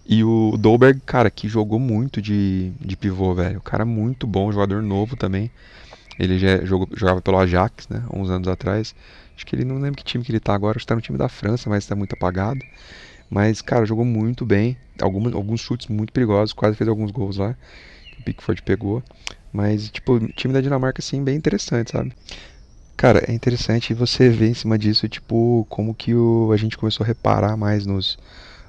[0.08, 3.58] E o Dolberg, cara, que jogou muito de, de pivô, velho.
[3.58, 5.50] O cara muito bom, jogador novo também.
[6.18, 8.02] Ele já jogou, jogava pelo Ajax, né?
[8.12, 8.94] Uns anos atrás.
[9.36, 10.78] Acho que ele não lembro que time que ele tá agora.
[10.78, 12.64] Acho que tá no time da França, mas tá muito apagado.
[13.28, 14.76] Mas, cara, jogou muito bem.
[15.02, 16.52] Algumas, alguns chutes muito perigosos.
[16.52, 17.56] Quase fez alguns gols lá.
[18.18, 19.02] O Pickford pegou.
[19.52, 22.12] Mas, tipo, time da Dinamarca, assim, bem interessante, sabe?
[22.96, 27.04] Cara, é interessante você ver em cima disso, tipo, como que o, a gente começou
[27.04, 28.16] a reparar mais nos,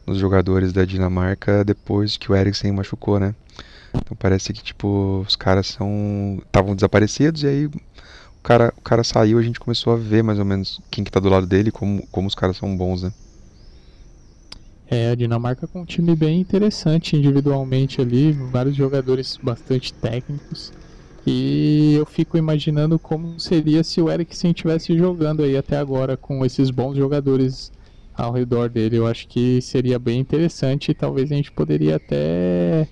[0.07, 3.35] nos jogadores da Dinamarca depois que o Eriksen machucou, né?
[3.93, 6.39] Então parece que, tipo, os caras são.
[6.45, 7.71] estavam desaparecidos e aí o
[8.41, 11.19] cara, o cara saiu a gente começou a ver mais ou menos quem que tá
[11.19, 13.11] do lado dele, como, como os caras são bons, né?
[14.89, 20.71] É, a Dinamarca com um time bem interessante individualmente ali, vários jogadores bastante técnicos.
[21.25, 26.45] E eu fico imaginando como seria se o Eriksen estivesse jogando aí até agora com
[26.45, 27.69] esses bons jogadores
[28.17, 28.97] ao redor dele.
[28.97, 32.89] Eu acho que seria bem interessante e talvez a gente poderia até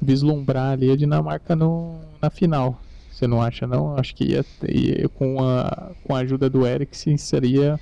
[0.00, 2.82] vislumbrar ali a Dinamarca no, na final.
[3.10, 3.96] Você não acha não?
[3.96, 7.80] Acho que ia, ia- com, a, com a ajuda do Eriksen seria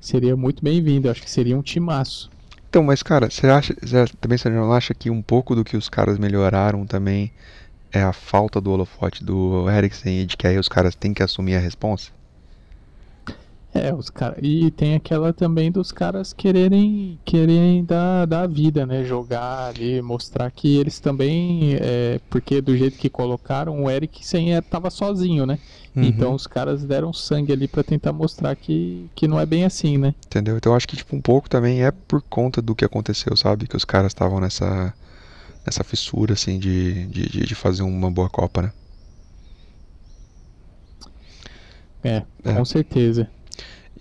[0.00, 1.10] seria muito bem-vindo.
[1.10, 2.30] Acho que seria um timaço.
[2.68, 5.76] Então, mas cara, você acha, você também você não acha que um pouco do que
[5.76, 7.32] os caras melhoraram também
[7.92, 11.22] é a falta do holofote do Eriksen e de que aí os caras têm que
[11.22, 12.12] assumir a responsa?
[13.74, 14.36] É, os cara...
[14.40, 19.02] E tem aquela também dos caras quererem quererem dar, dar vida, né?
[19.02, 21.74] Jogar ali, mostrar que eles também.
[21.80, 22.20] É...
[22.30, 25.58] Porque do jeito que colocaram, o Eriksen tava sozinho, né?
[25.94, 26.04] Uhum.
[26.04, 29.98] Então os caras deram sangue ali para tentar mostrar que, que não é bem assim,
[29.98, 30.14] né?
[30.26, 30.56] Entendeu?
[30.56, 33.66] Então eu acho que tipo um pouco também é por conta do que aconteceu, sabe?
[33.66, 34.94] Que os caras estavam nessa
[35.66, 38.72] nessa fissura assim de, de, de fazer uma boa Copa, né?
[42.04, 42.52] É, É.
[42.54, 43.28] com certeza.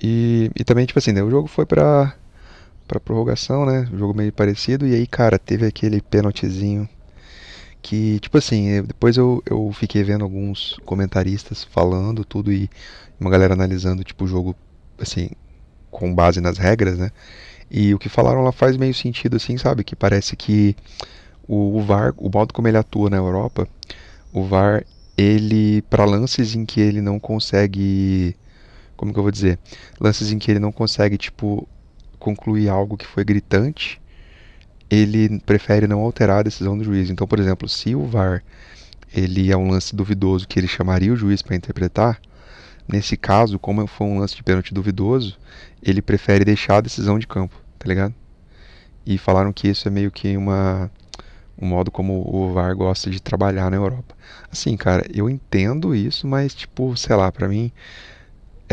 [0.01, 2.15] E, e também, tipo assim, né, o jogo foi pra,
[2.87, 3.87] pra prorrogação, né?
[3.97, 4.87] Jogo meio parecido.
[4.87, 6.89] E aí, cara, teve aquele pênaltizinho
[7.81, 12.69] que, tipo assim, eu- depois eu, eu fiquei vendo alguns comentaristas falando tudo e
[13.19, 14.55] uma galera analisando, tipo, o jogo,
[14.99, 15.29] assim,
[15.91, 17.11] com base nas regras, né?
[17.71, 19.83] E o que falaram lá faz meio sentido, assim, sabe?
[19.83, 20.75] Que parece que
[21.47, 23.67] o, o VAR, o modo como ele atua na Europa,
[24.33, 24.85] o VAR,
[25.17, 28.35] ele, para lances em que ele não consegue
[29.03, 29.59] como que eu vou dizer?
[29.99, 31.67] Lances em que ele não consegue, tipo,
[32.17, 34.01] concluir algo que foi gritante,
[34.89, 37.09] ele prefere não alterar a decisão do juiz.
[37.09, 38.41] Então, por exemplo, se o VAR
[39.13, 42.19] ele é um lance duvidoso que ele chamaria o juiz para interpretar,
[42.87, 45.37] nesse caso, como foi um lance de pênalti duvidoso,
[45.81, 48.15] ele prefere deixar a decisão de campo, tá ligado?
[49.05, 50.89] E falaram que isso é meio que uma
[51.61, 54.15] um modo como o VAR gosta de trabalhar na Europa.
[54.51, 57.71] Assim, cara, eu entendo isso, mas tipo, sei lá, pra mim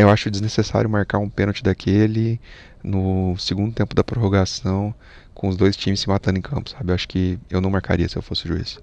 [0.03, 2.41] eu acho desnecessário marcar um pênalti daquele
[2.83, 4.95] no segundo tempo da prorrogação,
[5.35, 6.91] com os dois times se matando em campo, sabe?
[6.91, 8.79] Eu acho que eu não marcaria se eu fosse juiz.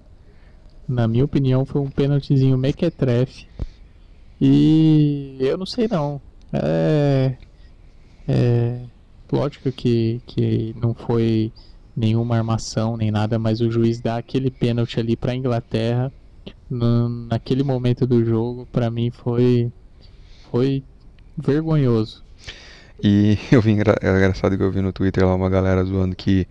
[0.88, 3.47] Na minha opinião, foi um pênaltizinho mequetrefe.
[4.39, 6.21] E eu não sei não.
[6.53, 7.38] É.
[8.27, 8.88] É.
[9.32, 11.53] Lógico que, que não foi
[11.95, 16.13] nenhuma armação nem nada, mas o juiz dá aquele pênalti ali pra Inglaterra.
[16.69, 19.71] no- naquele momento do jogo, pra mim foi.
[20.51, 20.86] Foi
[21.38, 22.23] vergonhoso.
[23.02, 26.47] E eu vi é engraçado que eu vi no Twitter lá uma galera zoando que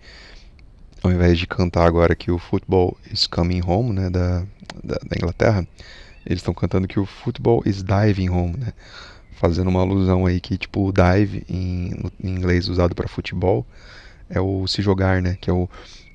[1.03, 4.39] ao invés de cantar agora que o futebol is coming home, né, da,
[4.83, 5.67] da, da Inglaterra,
[6.25, 8.73] eles estão cantando que o futebol is diving home, né?
[9.33, 13.65] Fazendo uma alusão aí que tipo o dive em, em inglês usado para futebol
[14.29, 15.37] é o se jogar, né?
[15.39, 15.69] Que é o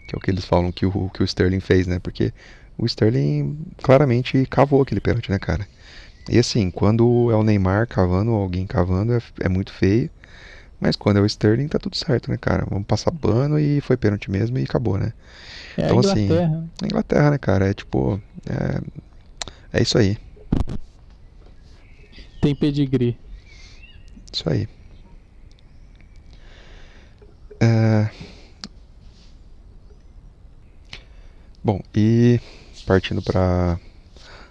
[0.07, 1.99] que é o que eles falam que o que o Sterling fez, né?
[1.99, 2.33] Porque
[2.77, 5.67] o Sterling claramente cavou aquele pênalti, né, cara?
[6.29, 10.11] E assim, quando é o Neymar cavando ou alguém cavando é, é muito feio.
[10.81, 12.67] Mas quando é o Sterling tá tudo certo, né, cara?
[12.69, 15.13] Vamos passar pano e foi pênalti mesmo e acabou, né?
[15.77, 16.49] É Então, a assim, Inglaterra.
[16.61, 16.69] né?
[16.81, 17.71] Na Inglaterra, né, cara?
[17.71, 18.21] É tipo.
[19.73, 20.19] É, é isso aí.
[22.41, 23.17] Tem pedigree.
[24.33, 24.69] Isso aí.
[27.61, 28.11] É...
[31.63, 32.41] Bom, e
[32.87, 33.79] partindo para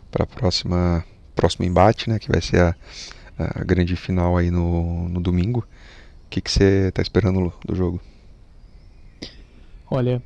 [0.09, 1.03] para próxima
[1.41, 2.75] próximo embate, né, que vai ser a,
[3.37, 5.59] a grande final aí no, no domingo.
[5.61, 7.99] O que você tá esperando do jogo?
[9.89, 10.21] Olha,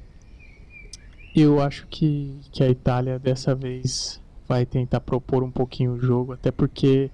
[1.34, 6.34] eu acho que, que a Itália dessa vez vai tentar propor um pouquinho o jogo,
[6.34, 7.10] até porque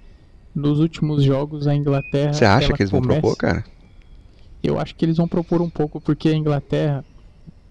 [0.54, 2.34] nos últimos jogos a Inglaterra.
[2.34, 3.64] Você acha que eles vão começa- propor, cara?
[4.64, 7.06] Eu acho que eles vão propor um pouco, porque a Inglaterra,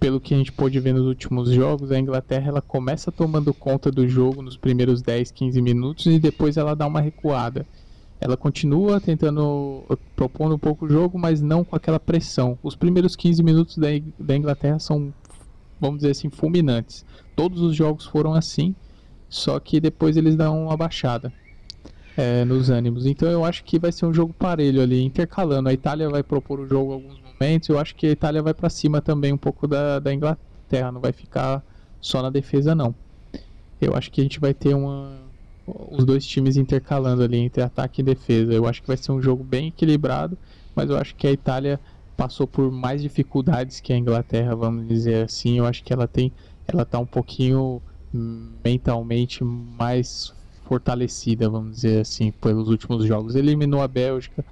[0.00, 3.90] pelo que a gente pôde ver nos últimos jogos, a Inglaterra ela começa tomando conta
[3.90, 7.66] do jogo nos primeiros 10, 15 minutos e depois ela dá uma recuada.
[8.18, 9.84] Ela continua tentando
[10.16, 12.58] propondo um pouco o jogo, mas não com aquela pressão.
[12.62, 15.12] Os primeiros 15 minutos da, In- da Inglaterra são,
[15.78, 17.04] vamos dizer assim, fulminantes.
[17.36, 18.74] Todos os jogos foram assim,
[19.28, 21.32] só que depois eles dão uma baixada
[22.16, 23.04] é, nos ânimos.
[23.06, 25.68] Então eu acho que vai ser um jogo parelho ali, intercalando.
[25.68, 27.18] A Itália vai propor o jogo alguns
[27.68, 30.92] Eu acho que a Itália vai para cima também um pouco da, da Inglaterra.
[30.92, 31.64] Não vai ficar
[31.98, 32.94] só na defesa, não.
[33.80, 35.10] Eu acho que a gente vai ter uma,
[35.66, 38.52] os dois times intercalando ali entre ataque e defesa.
[38.52, 40.36] Eu acho que vai ser um jogo bem equilibrado,
[40.76, 41.80] mas eu acho que a Itália
[42.14, 45.56] passou por mais dificuldades que a Inglaterra, vamos dizer assim.
[45.56, 46.30] Eu acho que ela tem,
[46.68, 47.80] ela tá um pouquinho
[48.62, 50.34] mentalmente mais
[50.66, 53.34] fortalecida, vamos dizer assim, pelos últimos jogos.
[53.34, 54.44] Eliminou a Bélgica,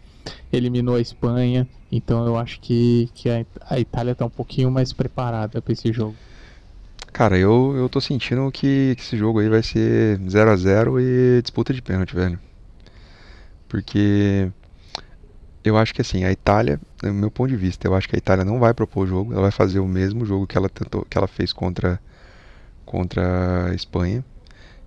[0.52, 5.60] eliminou a Espanha, então eu acho que, que a, Itália está um pouquinho mais preparada
[5.60, 6.14] para esse jogo.
[7.12, 11.00] Cara, eu, eu tô sentindo que, que esse jogo aí vai ser 0 a 0
[11.00, 12.38] e disputa de pênalti, velho.
[13.68, 14.50] Porque
[15.64, 18.18] eu acho que assim, a Itália, no meu ponto de vista, eu acho que a
[18.18, 21.04] Itália não vai propor o jogo, ela vai fazer o mesmo jogo que ela tentou,
[21.04, 22.00] que ela fez contra
[22.84, 24.24] contra a Espanha,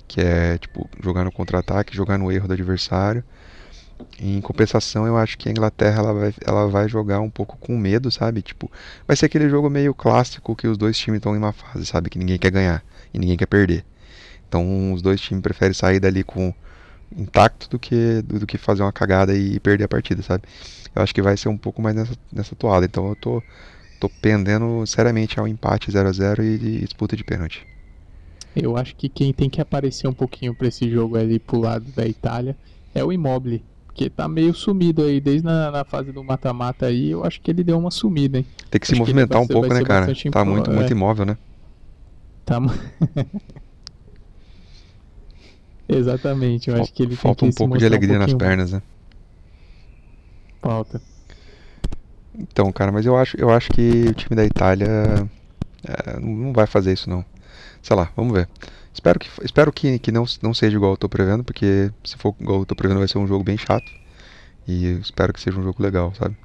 [0.07, 3.23] que é tipo jogar no contra-ataque, jogar no erro do adversário.
[4.19, 7.77] Em compensação, eu acho que a Inglaterra ela vai, ela vai jogar um pouco com
[7.77, 8.41] medo, sabe?
[8.41, 8.71] Tipo,
[9.07, 12.09] vai ser aquele jogo meio clássico que os dois times estão em uma fase, sabe?
[12.09, 12.83] Que ninguém quer ganhar
[13.13, 13.83] e ninguém quer perder.
[14.47, 16.53] Então, os dois times preferem sair dali com
[17.15, 20.43] intacto do que do, do que fazer uma cagada e perder a partida, sabe?
[20.93, 22.85] Eu acho que vai ser um pouco mais nessa, nessa toada.
[22.85, 23.41] Então, eu tô,
[23.99, 27.65] tô pendendo seriamente ao empate 0 a 0 e, e disputa de pênalti.
[28.55, 31.85] Eu acho que quem tem que aparecer um pouquinho pra esse jogo ali pro lado
[31.95, 32.55] da Itália
[32.93, 33.63] é o Immobile.
[33.93, 37.51] Que tá meio sumido aí, desde na, na fase do mata-mata aí, eu acho que
[37.51, 38.45] ele deu uma sumida, hein?
[38.69, 40.05] Tem que se Acho que movimentar vai um ser- pouco, né, cara?
[40.05, 40.91] bastante Tá impo- muito, muito é.
[40.91, 41.37] imóvel, né?
[42.45, 42.57] Tá...
[45.87, 48.71] Exatamente, eu acho que ele Falta tem um que pouco de alegria nas pouquinho- pernas,
[48.71, 48.81] né?
[50.61, 51.01] Falta.
[52.39, 54.87] Então, cara, mas eu acho, eu acho que o time da Itália
[55.85, 57.25] é, não vai fazer isso, não.
[57.81, 58.47] Sei lá, vamos ver.
[58.93, 62.35] Espero que, espero que, que não, não seja igual eu tô prevendo, porque se for
[62.39, 63.91] igual eu tô prevendo vai ser um jogo bem chato.
[64.67, 66.35] E espero que seja um jogo legal, sabe?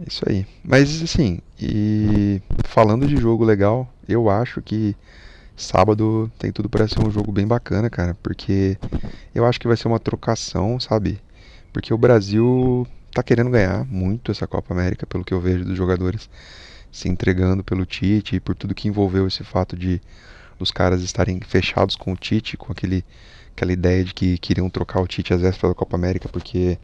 [0.00, 0.46] É isso aí.
[0.64, 4.96] Mas, assim, e falando de jogo legal, eu acho que
[5.56, 8.76] sábado tem tudo para ser um jogo bem bacana, cara, porque
[9.34, 11.18] eu acho que vai ser uma trocação, sabe?
[11.72, 15.76] Porque o Brasil tá querendo ganhar muito essa Copa América, pelo que eu vejo dos
[15.76, 16.28] jogadores
[16.92, 20.00] se entregando pelo Tite e por tudo que envolveu esse fato de
[20.58, 23.04] dos caras estarem fechados com o Tite, com aquele,
[23.54, 26.78] aquela ideia de que queriam trocar o Tite às vésperas da Copa América porque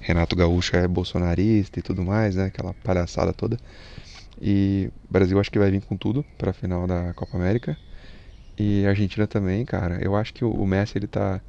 [0.00, 2.46] Renato Gaúcho é bolsonarista e tudo mais, né?
[2.46, 3.58] Aquela palhaçada toda.
[4.40, 7.76] E o Brasil acho que vai vir com tudo para a final da Copa América.
[8.58, 9.98] E a Argentina também, cara.
[10.02, 11.40] Eu acho que o Messi ele tá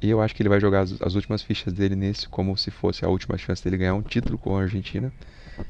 [0.00, 2.70] e eu acho que ele vai jogar as, as últimas fichas dele nesse como se
[2.70, 5.12] fosse a última chance dele ganhar um título com a Argentina.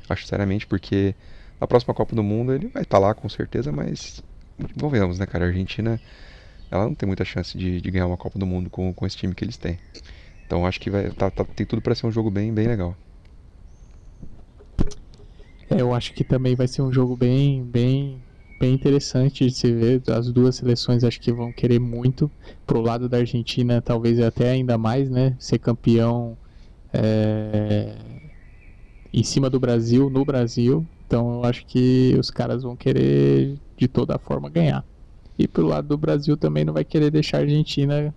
[0.09, 1.15] Acho seriamente, porque
[1.61, 4.23] na próxima Copa do Mundo ele vai estar lá com certeza, mas
[4.81, 5.45] convenhamos, né, cara?
[5.45, 6.01] A Argentina
[6.71, 9.17] ela não tem muita chance de, de ganhar uma Copa do Mundo com, com esse
[9.17, 9.79] time que eles têm.
[10.47, 12.97] Então acho que vai, tá- tá- tem tudo para ser um jogo bem, bem legal.
[15.71, 18.23] É, eu acho que também vai ser um jogo bem, bem,
[18.59, 20.03] bem interessante de se ver.
[20.11, 22.31] As duas seleções acho que vão querer muito.
[22.67, 25.37] Pro lado da Argentina, talvez até ainda mais, né?
[25.41, 26.39] Ser campeão
[26.93, 27.97] é,
[29.13, 30.87] em cima do Brasil, no Brasil.
[31.07, 34.87] Então eu acho que os caras vão querer de toda forma ganhar.
[35.39, 38.15] E pro lado do Brasil também não vai querer deixar a Argentina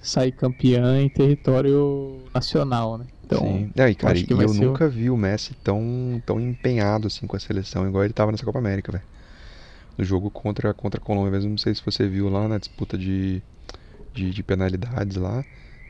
[0.00, 3.08] sair campeã em território nacional, né?
[3.24, 3.70] Então, Sim.
[3.76, 7.06] É, e, cara, e vai eu ser o- nunca vi o Messi tão, tão empenhado
[7.08, 9.04] assim com a seleção, igual ele tava nessa Copa América, velho.
[9.98, 12.98] No jogo contra, contra a Colômbia mesmo, não sei se você viu lá na disputa
[12.98, 13.42] de,
[14.14, 15.44] de, de penalidades lá.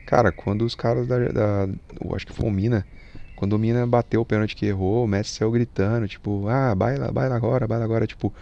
[0.05, 1.67] Cara, quando os caras da, da.
[2.03, 2.87] Eu acho que foi o Mina.
[3.35, 7.11] Quando o Mina bateu o pênalti que errou, o Messi saiu gritando, tipo, ah, baila,
[7.11, 8.33] baila agora, baila agora, tipo,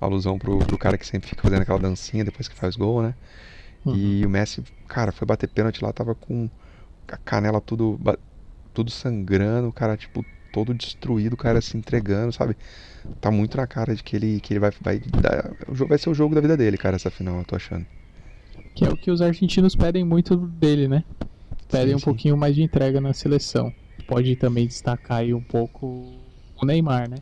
[0.00, 3.14] alusão pro, pro cara que sempre fica fazendo aquela dancinha depois que faz gol, né?
[3.84, 3.96] Uhum.
[3.96, 6.48] E o Messi, cara, foi bater pênalti lá, tava com
[7.08, 7.98] a canela tudo,
[8.74, 12.56] tudo sangrando, o cara, tipo, todo destruído, o cara se entregando, sabe?
[13.20, 15.98] Tá muito na cara de que ele, que ele vai, vai dar, o jogo vai
[15.98, 17.86] ser o jogo da vida dele, cara, essa final, eu tô achando.
[18.74, 21.04] Que é o que os argentinos pedem muito dele, né?
[21.70, 22.04] Pedem Sim, um sim.
[22.04, 23.72] pouquinho mais de entrega na seleção.
[24.06, 25.86] Pode também destacar aí um pouco
[26.60, 27.16] o Neymar, né?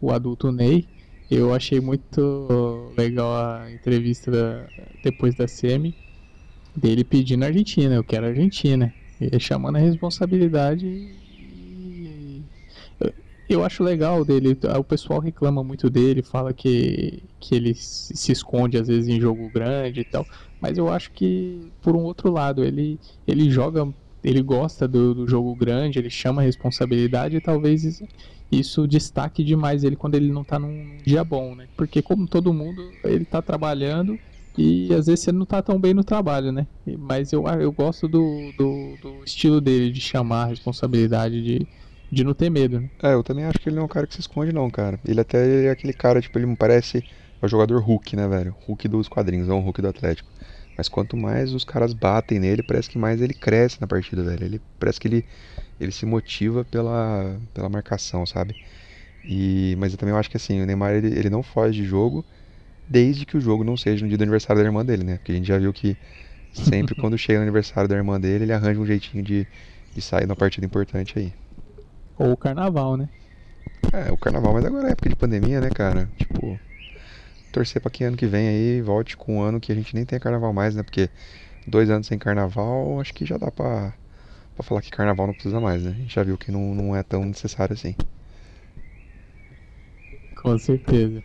[0.00, 0.88] O adulto Ney.
[1.30, 4.70] Eu achei muito legal a entrevista da-
[5.02, 5.96] depois da semi
[6.76, 7.94] dele pedindo a Argentina.
[7.96, 8.94] Eu quero a Argentina.
[9.20, 10.86] Ele chamando a responsabilidade.
[10.86, 12.44] e-
[13.48, 14.56] Eu acho legal dele.
[14.78, 19.20] O pessoal reclama muito dele, fala que, que ele se se esconde às vezes em
[19.20, 20.26] jogo grande e tal.
[20.60, 23.86] Mas eu acho que, por um outro lado, ele, ele joga,
[24.22, 28.02] ele gosta do, do jogo grande, ele chama a responsabilidade e talvez
[28.50, 31.68] isso- destaque demais ele quando ele não tá num dia bom, né?
[31.76, 34.20] Porque, como todo mundo, ele tá trabalhando
[34.56, 36.66] e às vezes você não tá tão bem no trabalho, né?
[36.98, 41.68] Mas eu, eu gosto do, do, do estilo dele de chamar a responsabilidade, de,
[42.10, 42.88] de não ter medo, né?
[43.02, 45.00] É, eu também acho que ele não é um cara que se esconde, não, cara.
[45.04, 47.04] Ele até é aquele cara, tipo, ele me parece
[47.42, 48.56] o jogador Hulk, né, velho?
[48.66, 50.30] Hulk dos quadrinhos, não o Hulk do Atlético.
[50.76, 54.44] Mas quanto mais os caras batem nele, parece que mais ele cresce na partida, velho.
[54.44, 55.26] Ele parece que ele,
[55.80, 58.56] ele se motiva pela, pela marcação, sabe?
[59.24, 62.24] E, mas eu também acho que assim, o Neymar ele, ele não foge de jogo
[62.86, 65.18] desde que o jogo não seja no dia do aniversário da irmã dele, né?
[65.18, 65.98] Porque a gente já viu que
[66.52, 69.48] sempre quando chega no aniversário da irmã dele, ele arranja um jeitinho de,
[69.94, 71.34] de sair numa partida importante aí.
[72.18, 73.08] Ou o carnaval, né?
[73.92, 76.10] É, o carnaval, mas agora é época de pandemia, né, cara?
[76.16, 76.60] Tipo,
[77.52, 80.04] torcer pra que ano que vem aí volte com um ano que a gente nem
[80.06, 80.82] tenha carnaval mais, né?
[80.82, 81.10] Porque
[81.66, 83.94] dois anos sem carnaval, acho que já dá pra,
[84.54, 85.90] pra falar que carnaval não precisa mais, né?
[85.90, 87.94] A gente já viu que não, não é tão necessário assim.
[90.36, 91.22] Com certeza.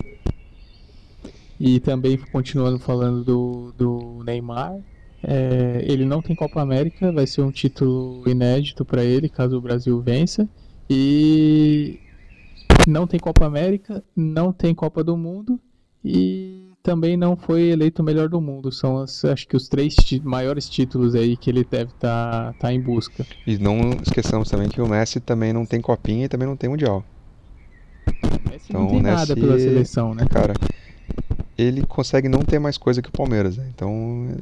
[1.59, 4.79] E também continuando falando do, do Neymar,
[5.23, 9.61] É, ele não tem Copa América, vai ser um título inédito para ele caso o
[9.61, 10.49] Brasil vença.
[10.89, 12.01] E
[12.87, 15.59] não tem Copa América, não tem Copa do Mundo
[16.03, 18.71] e também não foi eleito o melhor do mundo.
[18.71, 22.79] São as, acho que os três maiores títulos aí que ele deve estar tá, em
[22.79, 23.23] busca.
[23.45, 26.67] E não esqueçamos também que o Messi também não tem copinha e também não tem
[26.67, 27.05] mundial.
[28.07, 30.25] O Messi Então, não tem o nada Messi- pela seleção, né?
[30.31, 30.53] Cara,
[31.55, 33.69] ele consegue não ter mais coisa que o Palmeiras, né?
[33.75, 34.35] Então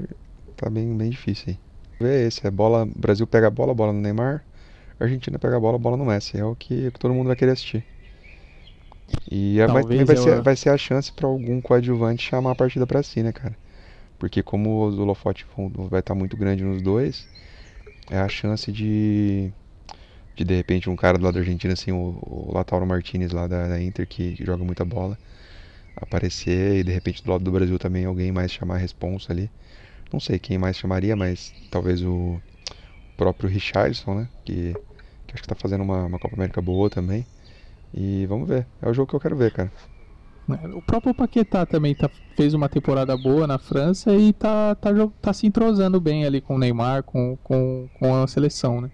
[0.56, 1.60] tá bem, bem difícil aí.
[2.00, 4.46] Vê esse, é bola, Brasil pega a bola, bola no Neymar,
[4.98, 6.38] Argentina pega a bola, bola no Messi.
[6.38, 7.84] É o que todo mundo vai querer assistir.
[9.32, 12.52] E é- vai, também vai, eu- ser, vai ser a chance pra algum coadjuvante chamar
[12.52, 13.56] a partida pra si, né, cara?
[14.20, 17.28] Porque como os holofotes vão- vai estar muito grande nos dois,
[18.12, 19.52] é a chance de
[20.36, 23.48] de de repente um cara do lado da Argentina, assim, o, o Lautaro Martinez lá
[23.48, 25.18] da, da Inter, que, que joga muita bola,
[25.96, 29.50] aparecer e de repente do lado do Brasil também alguém mais chamar a responsa ali.
[30.14, 32.42] Não sei quem mais chamaria, mas talvez o
[33.18, 34.30] próprio Richarlison, né?
[34.46, 34.78] Que,
[35.28, 37.26] que acho que tá fazendo uma, uma Copa América boa também.
[37.94, 38.68] E vamos ver.
[38.82, 39.72] É o jogo que eu quero ver, cara.
[40.74, 44.90] O próprio Paquetá também tá, fez uma temporada boa na França e tá, tá,
[45.22, 48.90] tá se entrosando bem ali com o Neymar, com, com, com a seleção, né?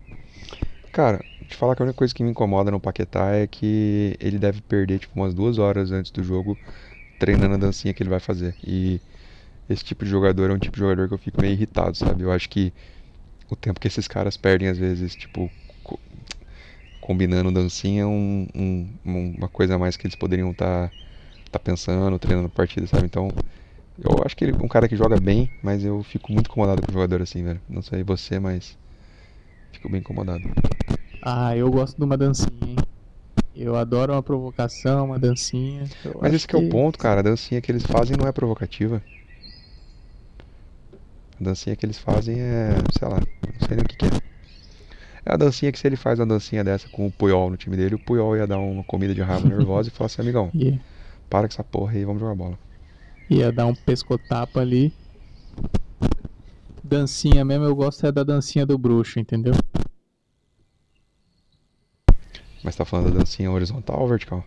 [0.91, 4.39] Cara, te falar que a única coisa que me incomoda no Paquetá é que ele
[4.39, 6.57] deve perder tipo umas duas horas antes do jogo
[7.19, 8.55] treinando a dancinha que ele vai fazer.
[8.65, 8.99] E
[9.69, 12.23] esse tipo de jogador é um tipo de jogador que eu fico meio irritado, sabe?
[12.23, 12.73] Eu acho que
[13.49, 15.51] o tempo que esses caras perdem às vezes, tipo,
[17.03, 20.89] combinando dancinha é um, um- um- uma coisa a mais que eles poderiam estar
[21.51, 23.05] tá pensando, treinando partida, sabe?
[23.05, 23.29] Então,
[23.99, 26.81] eu acho que ele é um cara que joga bem, mas eu fico muito incomodado
[26.81, 27.59] com o jogador assim, velho.
[27.69, 28.77] Não sei você, mas
[29.73, 30.43] fico bem incomodado.
[31.21, 32.75] Ah, eu gosto de uma dancinha, hein?
[33.55, 35.83] Eu adoro uma provocação, uma dancinha.
[36.21, 37.19] Mas esse que é o ponto, cara.
[37.19, 39.01] A dancinha que eles fazem não é provocativa.
[41.39, 44.32] A dancinha que eles fazem é, sei lá, não sei nem o que, que é.
[45.25, 47.77] É a dancinha que se ele faz uma dancinha dessa com o Puyol no time
[47.77, 50.79] dele, o Puyol ia dar uma comida de rabo nervosa e falar assim, amigão, Ia,
[51.29, 52.59] para com essa porra aí vamos jogar bola.
[53.29, 54.93] ia dar um pescotapa ali.
[56.83, 59.53] Dancinha mesmo, eu gosto é da dancinha do bruxo, entendeu?
[62.61, 64.43] Mas tá falando da dancinha horizontal ou vertical?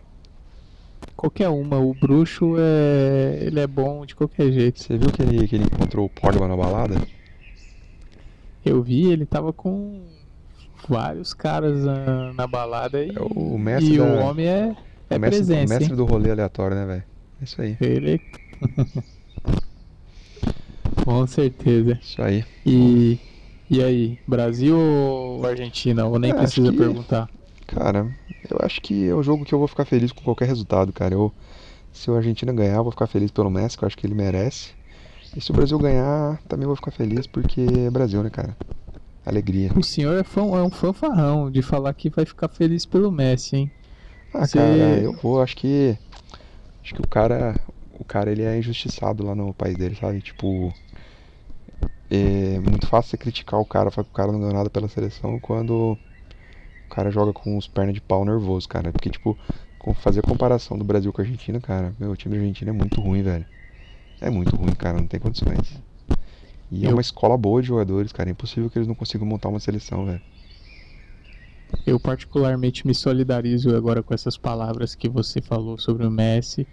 [1.15, 3.39] Qualquer uma, o bruxo é.
[3.41, 4.79] ele é bom de qualquer jeito.
[4.81, 6.95] Você viu que ele, que ele encontrou o Pogba na balada?
[8.63, 10.03] Eu vi, ele tava com
[10.87, 14.75] vários caras na, na balada e, É o mestre e da- o homem é,
[15.09, 15.97] é o mestre, o presença, mestre hein?
[15.97, 17.05] do rolê aleatório, né, velho?
[17.41, 18.21] É Isso aí, Ele.
[21.03, 21.99] Com certeza.
[21.99, 22.45] isso aí.
[22.65, 23.19] E.
[23.69, 26.05] E aí, Brasil ou Argentina?
[26.07, 27.29] Ou nem É, precisa que- perguntar?
[27.67, 28.09] Cara,
[28.49, 31.13] eu acho que é um jogo que eu vou ficar feliz com qualquer resultado, cara.
[31.15, 31.33] Eu,
[31.91, 34.15] se o Argentina ganhar, eu vou ficar feliz pelo Messi, que eu acho que ele
[34.15, 34.73] merece.
[35.35, 38.57] E se o Brasil ganhar, também vou ficar feliz porque é Brasil, né, cara?
[39.27, 39.71] Alegria.
[39.75, 43.55] O senhor é, fã, é um fanfarrão de falar que vai ficar feliz pelo Messi,
[43.57, 43.71] hein?
[44.33, 45.97] Ah, Você- cara, eu vou, acho que
[46.83, 47.59] acho que o cara,
[47.99, 50.21] o cara ele é injustiçado lá no país dele, sabe?
[50.21, 50.73] Tipo,
[52.09, 54.87] é muito fácil você criticar o cara, falar que o cara não ganhou nada pela
[54.87, 55.97] seleção quando
[56.89, 58.91] o cara joga com os pernas de pau nervoso, cara.
[58.91, 59.37] Porque tipo,
[59.95, 62.73] fazer a comparação do Brasil com a Argentina, cara, meu o time da Argentina é
[62.73, 63.45] muito ruim, velho.
[64.21, 65.81] É muito ruim, cara, não tem condições.
[66.71, 68.29] E é Eu- uma escola boa de jogadores, cara.
[68.29, 70.21] É impossível que eles não consigam montar uma seleção, velho.
[71.85, 76.67] Eu particularmente me solidarizo agora com essas palavras que você falou sobre o Messi.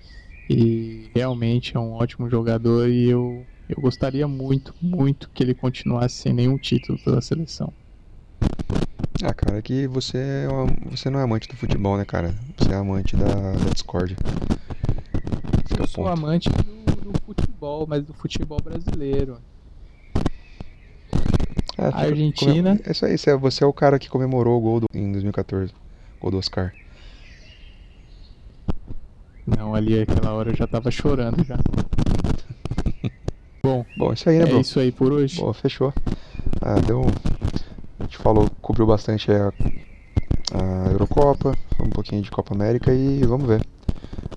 [0.48, 6.16] E realmente é um ótimo jogador e eu, eu gostaria muito, muito que ele continuasse
[6.16, 7.72] sem nenhum título pela seleção.
[9.22, 12.34] Ah, cara, é que você, é uma- você não é amante do futebol, né, cara?
[12.58, 14.16] Você é amante da, da discórdia.
[15.76, 16.18] É Eu sou ponto.
[16.18, 19.38] amante do, do futebol, mas do futebol brasileiro.
[21.76, 22.78] É, Argentina.
[22.84, 25.10] É isso aí, você é, você é o cara que comemorou o gol do, em
[25.10, 25.72] 2014.
[26.20, 26.72] Gol do Oscar.
[29.46, 31.58] Não, ali aquela hora eu já tava chorando já.
[33.62, 34.60] Bom, Bom, é isso aí, né, é bro?
[34.60, 35.40] isso aí por hoje.
[35.40, 35.92] Boa, fechou.
[36.60, 37.02] Ah, deu.
[37.98, 39.52] A gente falou, cobriu bastante a,
[40.52, 43.66] a Eurocopa, um pouquinho de Copa América e vamos ver.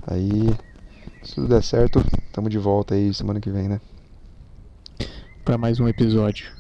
[0.06, 0.50] Aí,
[1.22, 3.82] se tudo der certo, tamo de volta aí semana que vem, né?
[5.44, 6.57] Pra mais um episódio.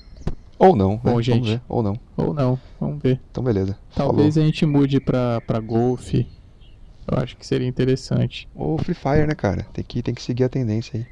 [0.59, 0.99] Ou não, né?
[1.03, 1.49] Bom, Vamos gente.
[1.49, 1.61] ver.
[1.69, 1.99] Ou não.
[2.15, 3.19] Ou não, vamos ver.
[3.31, 3.77] Então, beleza.
[3.95, 6.25] Talvez a gente mude pra, pra golfe.
[7.09, 8.47] Eu acho que seria interessante.
[8.53, 8.71] Falou.
[8.71, 9.65] Ou Free Fire, né, cara?
[9.73, 11.05] Tem que, tem que seguir a tendência aí.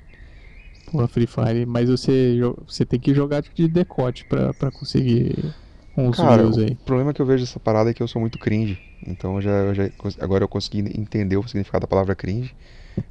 [0.91, 1.65] Porra, Free Fire.
[1.65, 2.37] Mas você,
[2.67, 5.53] você tem que jogar de decote pra, pra conseguir
[5.95, 6.75] uns Cara, views o aí.
[6.75, 8.77] problema que eu vejo dessa parada é que eu sou muito cringe.
[9.05, 9.89] Então eu já, eu já
[10.19, 12.53] agora eu consegui entender o significado da palavra cringe.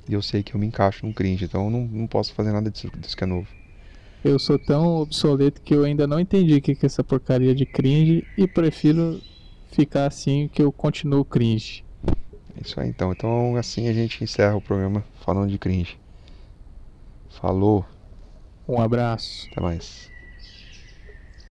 [0.08, 1.44] E eu sei que eu me encaixo num cringe.
[1.44, 3.46] Então eu não, não posso fazer nada disso, disso que é novo.
[4.24, 7.66] Eu sou tão obsoleto que eu ainda não entendi o que é essa porcaria de
[7.66, 9.20] cringe e prefiro
[9.70, 11.84] ficar assim que eu continuo cringe.
[12.60, 13.12] Isso aí então.
[13.12, 15.98] Então assim a gente encerra o programa falando de cringe.
[17.28, 17.84] Falou,
[18.66, 19.46] Um abraço.
[19.52, 20.10] até mais.